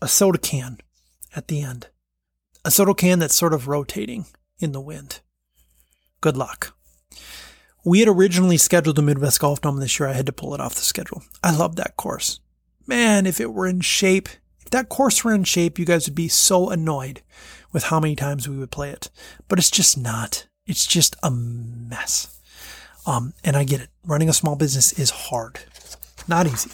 [0.02, 0.78] a soda can
[1.34, 1.86] at the end.
[2.62, 4.26] A soda can that's sort of rotating
[4.60, 5.20] in the wind.
[6.20, 6.76] Good luck.
[7.86, 10.10] We had originally scheduled the Midwest Golf Dome this year.
[10.10, 11.22] I had to pull it off the schedule.
[11.42, 12.40] I love that course.
[12.86, 14.28] Man, if it were in shape,
[14.60, 17.22] if that course were in shape, you guys would be so annoyed
[17.72, 19.08] with how many times we would play it.
[19.48, 20.48] But it's just not.
[20.66, 22.38] It's just a mess.
[23.06, 23.88] Um, and I get it.
[24.04, 25.60] Running a small business is hard.
[26.28, 26.70] Not easy.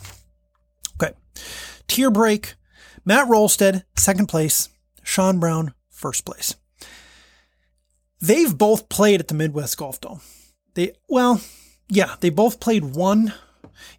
[1.00, 1.14] Okay.
[1.86, 2.54] Tier break.
[3.04, 4.68] Matt Rolstead, second place.
[5.02, 6.56] Sean Brown, first place.
[8.20, 10.20] They've both played at the Midwest Golf Dome.
[10.74, 11.40] They, well,
[11.88, 13.34] yeah, they both played one.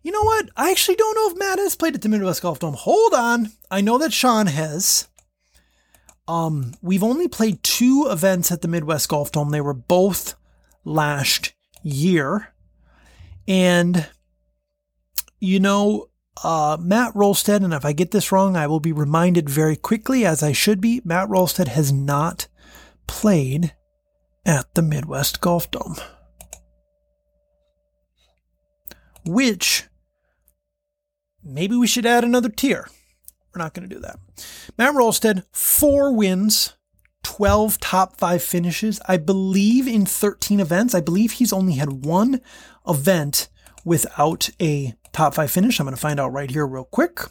[0.02, 0.50] You know what?
[0.58, 2.74] I actually don't know if Matt has played at the Midwest Golf Dome.
[2.74, 3.50] Hold on.
[3.70, 5.08] I know that Sean has.
[6.28, 9.52] Um, we've only played two events at the Midwest Golf Dome.
[9.52, 10.34] They were both
[10.84, 12.54] last year.
[13.48, 14.08] And,
[15.46, 16.10] you know,
[16.44, 20.26] uh, Matt Rolstead, and if I get this wrong, I will be reminded very quickly,
[20.26, 21.02] as I should be.
[21.06, 22.48] Matt Rolstead has not
[23.08, 23.74] played
[24.46, 25.96] at the Midwest Golf Dome.
[29.26, 29.86] Which
[31.44, 32.88] maybe we should add another tier.
[33.54, 34.20] We're not going to do that.
[34.78, 36.76] Matt Rolstead, four wins,
[37.24, 39.00] 12 top five finishes.
[39.08, 40.94] I believe in 13 events.
[40.94, 42.42] I believe he's only had one
[42.88, 43.50] event
[43.86, 45.80] without a top five finish.
[45.80, 47.22] I'm going to find out right here real quick.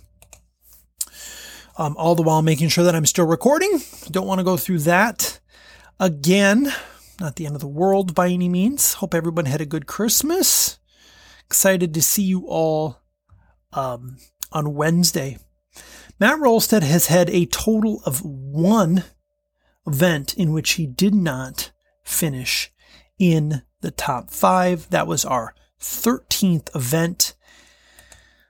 [1.77, 3.81] Um, all the while making sure that I'm still recording.
[4.11, 5.41] Don't want to go through that
[6.01, 6.73] again.
[7.21, 8.95] Not the end of the world by any means.
[8.95, 10.79] Hope everyone had a good Christmas.
[11.45, 13.01] Excited to see you all
[13.73, 14.17] um,
[14.53, 15.39] on Wednesday
[16.21, 19.05] Matt Rolstead has had a total of one
[19.87, 21.73] event in which he did not
[22.05, 22.73] finish
[23.19, 24.89] in the top five.
[24.91, 27.35] That was our 13th event.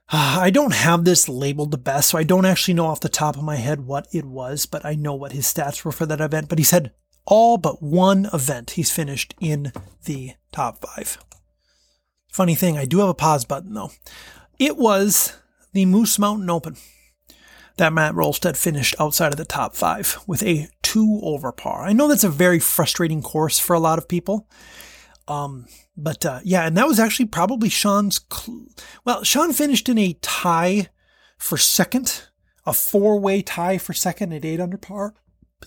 [0.09, 3.09] Uh, I don't have this labeled the best, so I don't actually know off the
[3.09, 6.05] top of my head what it was, but I know what his stats were for
[6.05, 6.47] that event.
[6.47, 6.91] But he said
[7.25, 9.73] all but one event he's finished in
[10.05, 11.17] the top five.
[12.31, 13.91] Funny thing, I do have a pause button though.
[14.59, 15.33] It was
[15.73, 16.77] the Moose Mountain Open
[17.77, 21.83] that Matt Rolstead finished outside of the top five with a two over par.
[21.83, 24.47] I know that's a very frustrating course for a lot of people.
[25.27, 25.65] Um,
[25.97, 28.21] but uh, yeah, and that was actually probably Sean's.
[28.31, 28.67] Cl-
[29.03, 30.89] well, Sean finished in a tie
[31.37, 32.25] for second,
[32.65, 35.15] a four way tie for second at eight under par.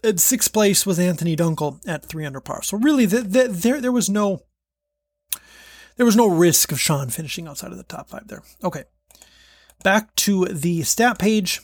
[0.05, 2.63] And sixth place was Anthony Dunkel at three under par.
[2.63, 4.43] So really, the, the, there there was no
[5.97, 8.43] there was no risk of Sean finishing outside of the top five there.
[8.63, 8.85] Okay,
[9.83, 11.61] back to the stat page.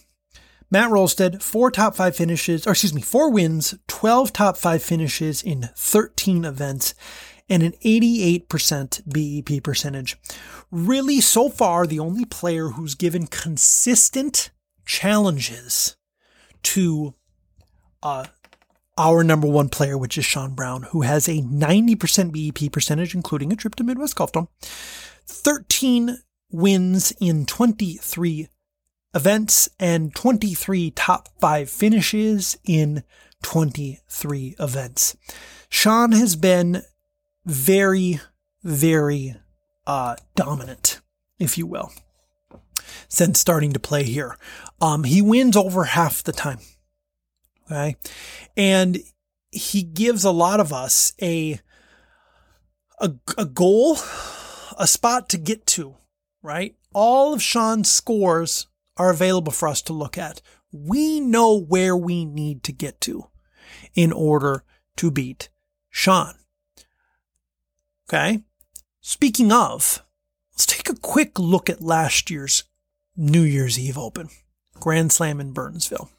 [0.70, 5.40] Matt Rolstead, four top five finishes, or excuse me, four wins, 12 top five finishes
[5.40, 6.94] in 13 events,
[7.48, 10.16] and an 88% BEP percentage.
[10.70, 14.50] Really, so far, the only player who's given consistent
[14.87, 15.96] challenges
[16.62, 17.14] to
[18.02, 18.26] uh,
[18.96, 23.52] our number one player, which is Sean Brown, who has a 90% BEP percentage, including
[23.52, 24.48] a trip to Midwest Golf Dome,
[25.26, 26.18] 13
[26.50, 28.48] wins in 23
[29.14, 33.02] events, and 23 top five finishes in
[33.42, 35.16] 23 events.
[35.68, 36.83] Sean has been
[37.44, 38.20] very,
[38.62, 39.37] very
[39.87, 41.00] uh, dominant,
[41.38, 41.92] if you will,
[43.09, 44.37] since starting to play here.
[44.80, 46.59] Um, he wins over half the time.
[47.66, 47.96] Okay.
[48.57, 48.98] And
[49.50, 51.61] he gives a lot of us a,
[53.00, 53.94] a, a goal,
[54.78, 55.96] a spot to get to,
[56.42, 56.74] right?
[56.92, 60.40] All of Sean's scores are available for us to look at.
[60.72, 63.28] We know where we need to get to
[63.94, 64.64] in order
[64.96, 65.48] to beat
[65.90, 66.35] Sean.
[68.09, 68.43] Okay.
[69.01, 70.03] Speaking of,
[70.53, 72.64] let's take a quick look at last year's
[73.17, 74.29] New Year's Eve Open,
[74.81, 76.11] Grand Slam in Burnsville.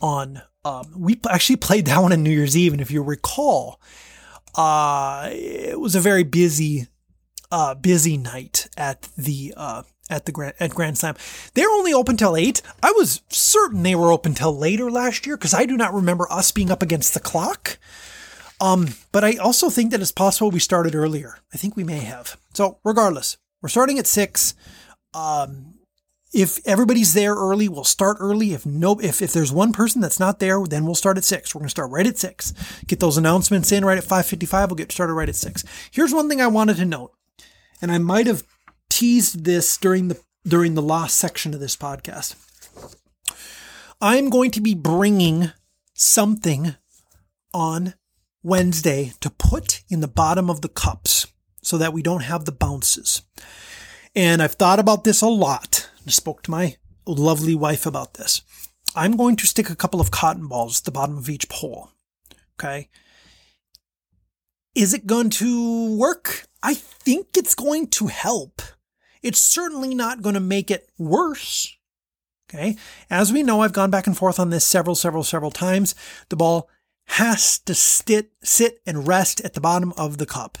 [0.00, 3.80] On um, we actually played that one on New Year's Eve, and if you recall,
[4.54, 6.86] uh, it was a very busy,
[7.50, 11.16] uh, busy night at the uh, at the Grand, at Grand Slam.
[11.54, 12.60] They're only open till eight.
[12.82, 16.30] I was certain they were open till later last year because I do not remember
[16.30, 17.78] us being up against the clock.
[18.60, 21.38] Um, but I also think that it's possible we started earlier.
[21.52, 22.38] I think we may have.
[22.52, 24.54] So regardless, we're starting at six.
[25.14, 25.74] Um,
[26.32, 28.52] if everybody's there early, we'll start early.
[28.52, 31.54] If no, if, if there's one person that's not there, then we'll start at six.
[31.54, 32.52] We're going to start right at six.
[32.86, 34.70] Get those announcements in right at 555.
[34.70, 35.64] We'll get started right at six.
[35.90, 37.12] Here's one thing I wanted to note,
[37.82, 38.44] and I might have
[38.88, 42.36] teased this during the, during the last section of this podcast.
[44.00, 45.50] I'm going to be bringing
[45.94, 46.76] something
[47.52, 47.94] on
[48.42, 51.26] Wednesday to put in the bottom of the cups
[51.62, 53.22] so that we don't have the bounces.
[54.14, 55.90] And I've thought about this a lot.
[56.06, 56.76] I spoke to my
[57.06, 58.42] lovely wife about this.
[58.96, 61.90] I'm going to stick a couple of cotton balls at the bottom of each pole.
[62.58, 62.88] Okay.
[64.74, 66.46] Is it going to work?
[66.62, 68.62] I think it's going to help.
[69.22, 71.76] It's certainly not going to make it worse.
[72.48, 72.76] Okay.
[73.08, 75.94] As we know, I've gone back and forth on this several, several, several times.
[76.30, 76.68] The ball
[77.10, 80.58] has to sit, sit and rest at the bottom of the cup.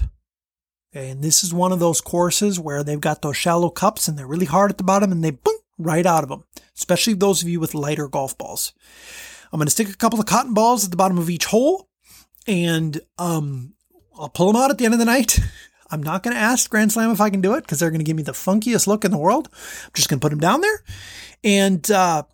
[0.92, 4.18] Okay, and this is one of those courses where they've got those shallow cups and
[4.18, 6.42] they're really hard at the bottom and they boom right out of them,
[6.76, 8.72] especially those of you with lighter golf balls.
[9.52, 11.88] I'm going to stick a couple of cotton balls at the bottom of each hole
[12.48, 13.74] and um,
[14.18, 15.38] I'll pull them out at the end of the night.
[15.92, 18.00] I'm not going to ask Grand Slam if I can do it because they're going
[18.00, 19.48] to give me the funkiest look in the world.
[19.52, 20.82] I'm just going to put them down there
[21.44, 22.24] and uh,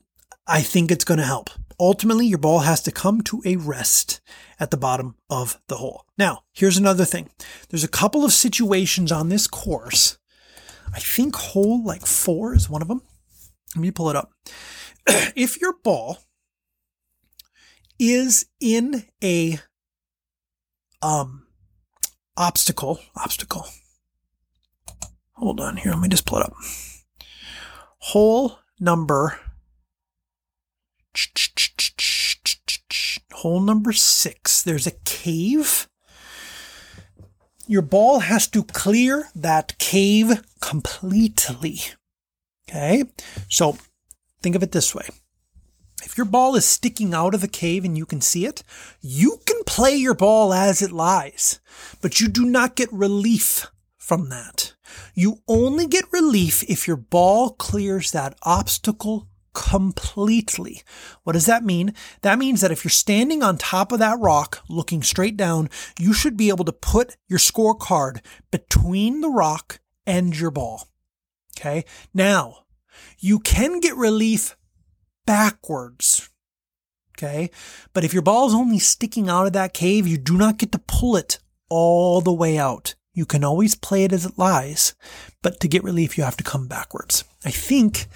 [0.46, 4.20] I think it's going to help ultimately your ball has to come to a rest
[4.58, 6.04] at the bottom of the hole.
[6.18, 7.30] Now, here's another thing.
[7.68, 10.18] There's a couple of situations on this course.
[10.92, 13.02] I think hole like four is one of them.
[13.74, 14.32] Let me pull it up.
[15.06, 16.18] if your ball
[17.98, 19.58] is in a
[21.02, 21.46] um
[22.36, 23.66] obstacle, obstacle.
[25.32, 25.92] Hold on here.
[25.92, 26.54] Let me just pull it up.
[27.98, 29.38] Hole number
[33.36, 35.88] hole number six, there's a cave.
[37.66, 41.80] Your ball has to clear that cave completely.
[42.68, 43.04] Okay.
[43.48, 43.76] So
[44.42, 45.08] think of it this way.
[46.02, 48.62] If your ball is sticking out of the cave and you can see it,
[49.00, 51.60] you can play your ball as it lies,
[52.00, 53.66] but you do not get relief
[53.98, 54.74] from that.
[55.14, 60.82] You only get relief if your ball clears that obstacle completely.
[61.24, 61.94] What does that mean?
[62.20, 66.12] That means that if you're standing on top of that rock looking straight down, you
[66.12, 70.88] should be able to put your scorecard between the rock and your ball.
[71.58, 71.86] Okay.
[72.12, 72.66] Now,
[73.18, 74.56] you can get relief
[75.24, 76.28] backwards.
[77.16, 77.50] Okay.
[77.94, 80.70] But if your ball is only sticking out of that cave, you do not get
[80.72, 81.38] to pull it
[81.70, 82.94] all the way out.
[83.14, 84.94] You can always play it as it lies,
[85.40, 87.24] but to get relief, you have to come backwards.
[87.46, 88.08] I think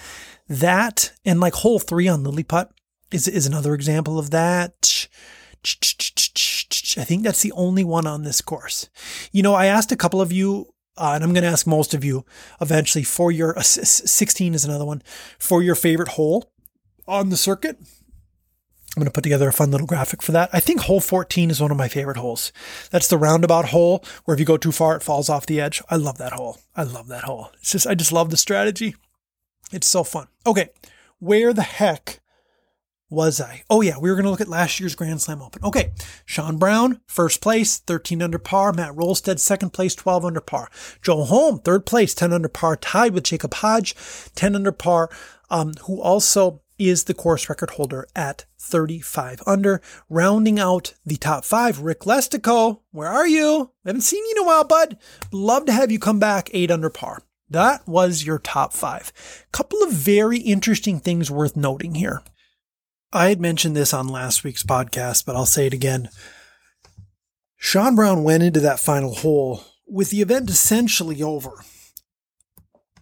[0.51, 2.73] that and like hole three on Lily Putt
[3.13, 5.09] is, is another example of that.
[5.65, 8.89] I think that's the only one on this course.
[9.31, 11.95] You know, I asked a couple of you, uh, and I'm going to ask most
[11.95, 12.25] of you
[12.61, 15.03] eventually for your uh, 16 is another one
[15.39, 16.53] for your favorite hole
[17.07, 17.79] on the circuit.
[17.79, 20.51] I'm going to put together a fun little graphic for that.
[20.53, 22.53] I think hole 14 is one of my favorite holes.
[22.91, 25.81] That's the roundabout hole where if you go too far, it falls off the edge.
[25.91, 26.59] I love that hole.
[26.75, 27.53] I love that hole.
[27.61, 28.97] It's just, I just love the strategy.
[29.73, 30.29] It's so fun.
[30.47, 30.71] Okay.
[31.19, 32.21] Where the heck
[33.09, 33.63] was I?
[33.69, 35.63] Oh yeah, we were going to look at last year's Grand Slam Open.
[35.65, 35.93] Okay.
[36.25, 38.73] Sean Brown, first place, 13 under par.
[38.73, 40.71] Matt Rolstead, second place, 12 under par.
[41.03, 43.95] Joe Holm, third place, 10 under par, tied with Jacob Hodge,
[44.35, 45.11] 10 under par,
[45.51, 49.83] um, who also is the course record holder at 35 under.
[50.09, 52.81] Rounding out the top five, Rick Lestico.
[52.91, 53.73] Where are you?
[53.85, 54.97] Haven't seen you in a while, bud.
[55.31, 57.23] Love to have you come back eight under par.
[57.51, 59.13] That was your top five.
[59.53, 62.23] Couple of very interesting things worth noting here.
[63.13, 66.09] I had mentioned this on last week's podcast, but I'll say it again.
[67.57, 71.51] Sean Brown went into that final hole with the event essentially over.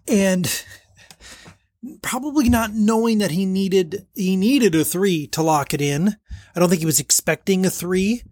[0.08, 0.64] And
[2.02, 6.16] probably not knowing that he needed he needed a three to lock it in.
[6.56, 8.22] I don't think he was expecting a three.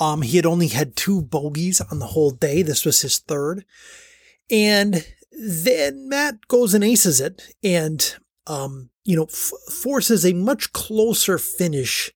[0.00, 2.62] Um, he had only had two bogeys on the whole day.
[2.62, 3.64] This was his third.
[4.50, 5.06] And
[5.36, 8.16] then Matt goes and aces it and,
[8.46, 12.12] um, you know, f- forces a much closer finish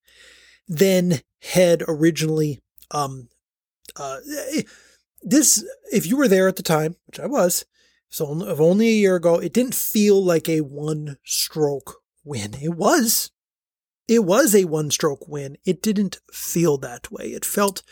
[0.67, 2.61] than had originally,
[2.91, 3.29] um,
[3.97, 4.19] uh,
[5.23, 7.65] this, if you were there at the time, which I was,
[8.09, 12.55] so of only a year ago, it didn't feel like a one stroke win.
[12.61, 13.31] It was.
[14.09, 15.59] It was a one stroke win.
[15.65, 17.27] It didn't feel that way.
[17.27, 17.83] It felt,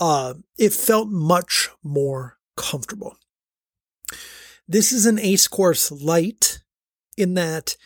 [0.00, 3.16] uh, it felt much more comfortable.
[4.70, 6.60] This is an ace course light
[7.16, 7.76] in that,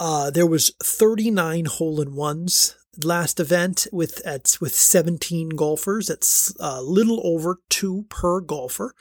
[0.00, 2.74] uh, there was 39 hole in ones
[3.04, 6.08] last event with at with 17 golfers.
[6.08, 8.92] That's a little over two per golfer.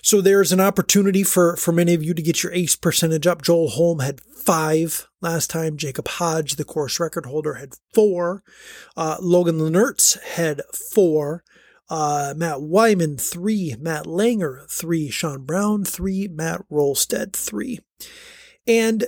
[0.00, 3.42] So there's an opportunity for for many of you to get your ace percentage up.
[3.42, 5.76] Joel Holm had five last time.
[5.76, 8.42] Jacob Hodge, the course record holder, had four.
[8.96, 11.44] Uh, Logan Lenertz had four.
[11.90, 13.74] Uh, Matt Wyman, three.
[13.78, 15.10] Matt Langer, three.
[15.10, 16.28] Sean Brown, three.
[16.28, 17.80] Matt Rolstead, three.
[18.66, 19.06] And,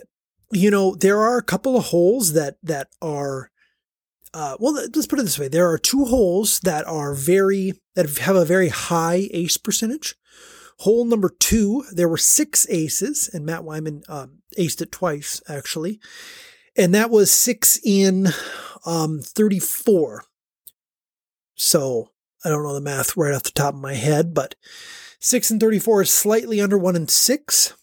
[0.51, 3.51] you know, there are a couple of holes that, that are,
[4.35, 5.47] uh, well, let's put it this way.
[5.47, 10.17] There are two holes that are very, that have a very high ace percentage.
[10.79, 16.01] Hole number two, there were six aces, and Matt Wyman um, aced it twice, actually.
[16.77, 18.29] And that was six in
[18.85, 20.25] um, 34.
[21.55, 22.09] So
[22.45, 24.55] I don't know the math right off the top of my head, but
[25.21, 27.75] six and 34 is slightly under one and six.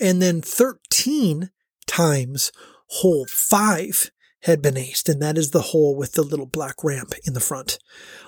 [0.00, 1.50] And then 13
[1.86, 2.52] times
[2.88, 4.10] hole five
[4.42, 7.40] had been aced, and that is the hole with the little black ramp in the
[7.40, 7.78] front.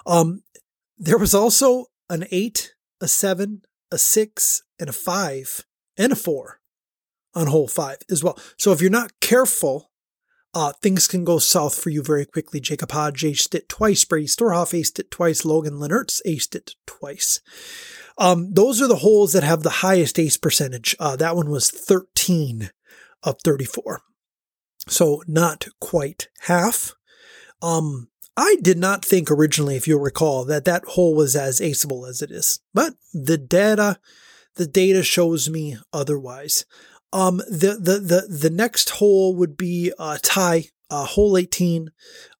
[0.07, 0.43] Um,
[0.99, 5.65] there was also an eight, a seven, a six, and a five,
[5.97, 6.61] and a four
[7.35, 8.39] on hole five as well.
[8.57, 9.91] So if you're not careful,
[10.55, 12.61] uh, things can go south for you very quickly.
[12.61, 14.05] Jacob Hodge aced it twice.
[14.05, 15.45] Brady Storhoff aced it twice.
[15.45, 17.41] Logan Lennertz aced it twice.
[18.17, 20.97] Um, those are the holes that have the highest ace percentage.
[20.99, 22.71] Uh, that one was 13
[23.23, 24.01] of 34.
[24.89, 26.95] So not quite half.
[27.63, 32.07] Um, I did not think originally, if you'll recall, that that hole was as aceable
[32.07, 33.99] as it is, but the data,
[34.55, 36.65] the data shows me otherwise.
[37.13, 41.91] Um, the, the, the, the next hole would be, uh, tie, uh, hole 18,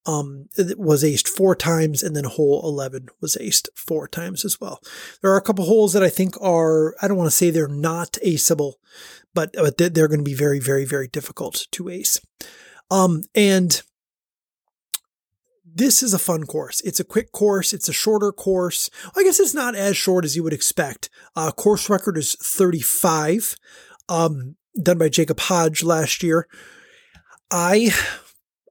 [0.07, 0.47] um,
[0.77, 4.81] was aced four times, and then hole 11 was aced four times as well.
[5.23, 7.69] There are a couple holes that I think are, I don't want to say they're
[7.69, 8.75] not aceable,
[9.35, 12.21] but, but they're going to be very, very, very difficult to ace.
[12.91, 13.83] Um, and
[15.79, 16.81] this is a fun course.
[16.81, 17.73] It's a quick course.
[17.73, 18.91] It's a shorter course.
[19.17, 21.09] I guess it's not as short as you would expect.
[21.37, 23.57] Uh, course record is 35,
[24.09, 26.47] um, done by Jacob Hodge last year.
[27.51, 27.91] I,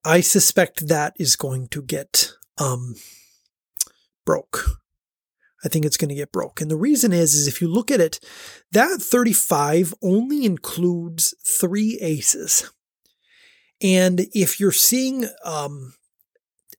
[0.06, 2.96] I suspect that is going to get, um,
[4.26, 4.82] broke.
[5.66, 6.62] I think it's going to get broke.
[6.62, 8.20] And the reason is, is if you look at it,
[8.72, 12.70] that 35 only includes three aces.
[13.82, 15.96] And if you're seeing um,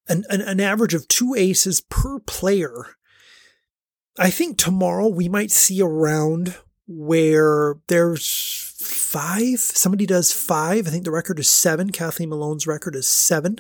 [0.09, 2.97] an, an, an average of two aces per player,
[4.19, 6.57] I think tomorrow we might see a round
[6.87, 9.59] where there's five.
[9.61, 10.87] Somebody does five.
[10.87, 11.91] I think the record is seven.
[11.91, 13.59] Kathleen Malone's record is seven.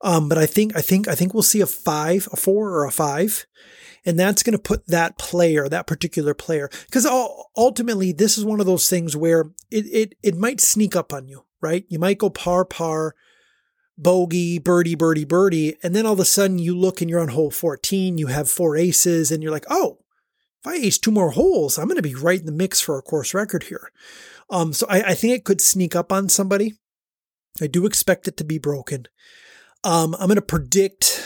[0.00, 2.84] Um, but I think I think I think we'll see a five, a four, or
[2.84, 3.46] a five,
[4.04, 7.04] and that's going to put that player, that particular player, because
[7.56, 11.26] ultimately this is one of those things where it it it might sneak up on
[11.26, 11.84] you, right?
[11.88, 13.16] You might go par par,
[13.96, 17.28] bogey, birdie, birdie, birdie, and then all of a sudden you look and you're on
[17.28, 19.98] hole 14, you have four aces, and you're like, oh,
[20.60, 22.98] if I ace two more holes, I'm going to be right in the mix for
[22.98, 23.90] a course record here.
[24.50, 26.74] Um, so I, I think it could sneak up on somebody.
[27.60, 29.06] I do expect it to be broken.
[29.84, 31.24] Um, I'm going to predict.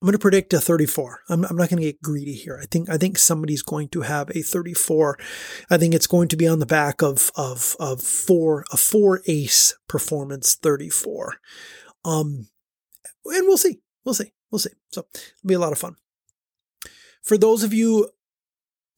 [0.00, 1.20] I'm going to predict a 34.
[1.28, 2.58] I'm, I'm not going to get greedy here.
[2.62, 5.18] I think I think somebody's going to have a 34.
[5.70, 9.22] I think it's going to be on the back of of of four a four
[9.26, 11.36] ace performance 34.
[12.04, 12.48] Um,
[13.26, 13.80] and we'll see.
[14.04, 14.32] We'll see.
[14.50, 14.72] We'll see.
[14.90, 15.96] So it'll be a lot of fun.
[17.22, 18.10] For those of you,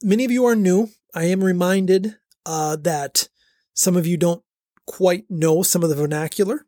[0.02, 0.88] many of you are new.
[1.14, 3.28] I am reminded uh, that
[3.74, 4.42] some of you don't
[4.86, 6.66] quite know some of the vernacular.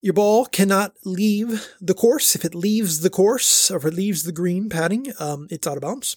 [0.00, 2.34] Your ball cannot leave the course.
[2.34, 5.76] If it leaves the course or if it leaves the green padding, um, it's out
[5.76, 6.16] of bounds.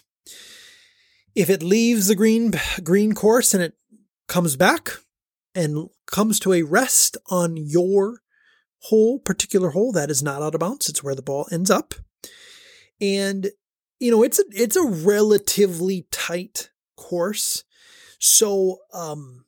[1.34, 3.74] If it leaves the green green course and it
[4.28, 4.90] comes back
[5.54, 8.20] and comes to a rest on your
[8.82, 10.88] hole, particular hole, that is not out of bounds.
[10.88, 11.94] It's where the ball ends up.
[13.00, 13.50] And
[14.00, 17.64] you know, it's a it's a relatively tight course.
[18.18, 19.44] So um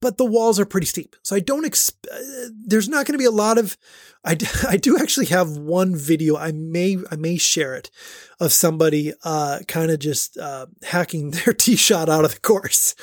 [0.00, 1.16] but the walls are pretty steep.
[1.22, 3.76] So I don't expect, uh, there's not going to be a lot of,
[4.24, 4.36] I,
[4.68, 6.36] I do actually have one video.
[6.36, 7.90] I may, I may share it
[8.38, 12.94] of somebody, uh, kind of just, uh, hacking their tee shot out of the course.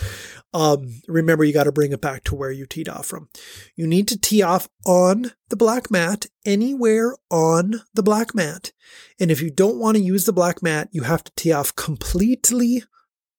[0.54, 3.30] Um, remember you got to bring it back to where you teed off from.
[3.76, 8.72] You need to tee off on the black mat, anywhere on the black mat.
[9.20, 11.76] And if you don't want to use the black mat, you have to tee off
[11.76, 12.84] completely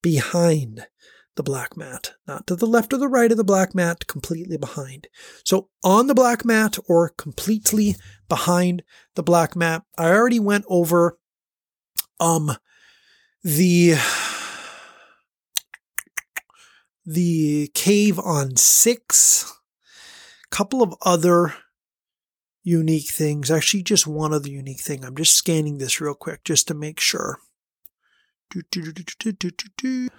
[0.01, 0.87] behind
[1.35, 4.57] the black mat, not to the left or the right of the black mat, completely
[4.57, 5.07] behind.
[5.45, 7.95] So on the black mat or completely
[8.27, 8.83] behind
[9.15, 9.83] the black mat.
[9.97, 11.17] I already went over
[12.19, 12.51] um
[13.43, 13.95] the
[17.05, 19.51] the cave on six,
[20.51, 21.55] couple of other
[22.63, 23.49] unique things.
[23.49, 25.03] Actually, just one other unique thing.
[25.03, 27.39] I'm just scanning this real quick just to make sure.
[28.51, 30.09] Do, do, do,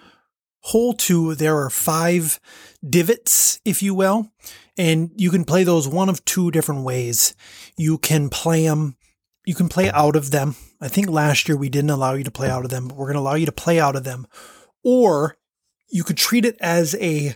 [0.61, 2.40] hole two, there are five
[2.88, 4.30] divots, if you will,
[4.76, 7.34] and you can play those one of two different ways.
[7.76, 8.96] You can play them,
[9.44, 10.56] you can play out of them.
[10.80, 13.06] I think last year we didn't allow you to play out of them, but we're
[13.06, 14.26] going to allow you to play out of them.
[14.82, 15.36] Or
[15.90, 17.34] you could treat it as a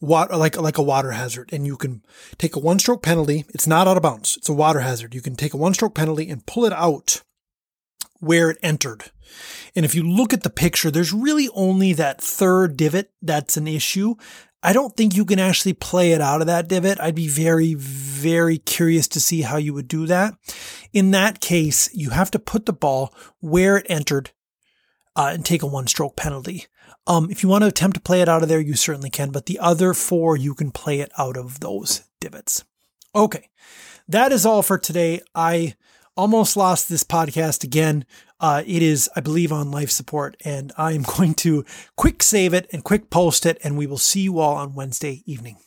[0.00, 2.02] water, like, like a water hazard and you can
[2.38, 3.44] take a one stroke penalty.
[3.48, 4.36] It's not out of bounds.
[4.36, 5.14] It's a water hazard.
[5.14, 7.22] You can take a one stroke penalty and pull it out
[8.26, 9.10] where it entered.
[9.74, 13.66] And if you look at the picture, there's really only that third divot that's an
[13.66, 14.14] issue.
[14.62, 17.00] I don't think you can actually play it out of that divot.
[17.00, 20.34] I'd be very, very curious to see how you would do that.
[20.92, 24.30] In that case, you have to put the ball where it entered
[25.14, 26.66] uh, and take a one stroke penalty.
[27.06, 29.30] Um, if you want to attempt to play it out of there, you certainly can,
[29.30, 32.64] but the other four, you can play it out of those divots.
[33.14, 33.50] Okay.
[34.08, 35.20] That is all for today.
[35.34, 35.74] I
[36.16, 38.04] almost lost this podcast again.
[38.40, 41.64] Uh, it is, I believe, on life support, and I'm going to
[41.96, 45.22] quick save it and quick post it, and we will see you all on Wednesday
[45.26, 45.58] evening.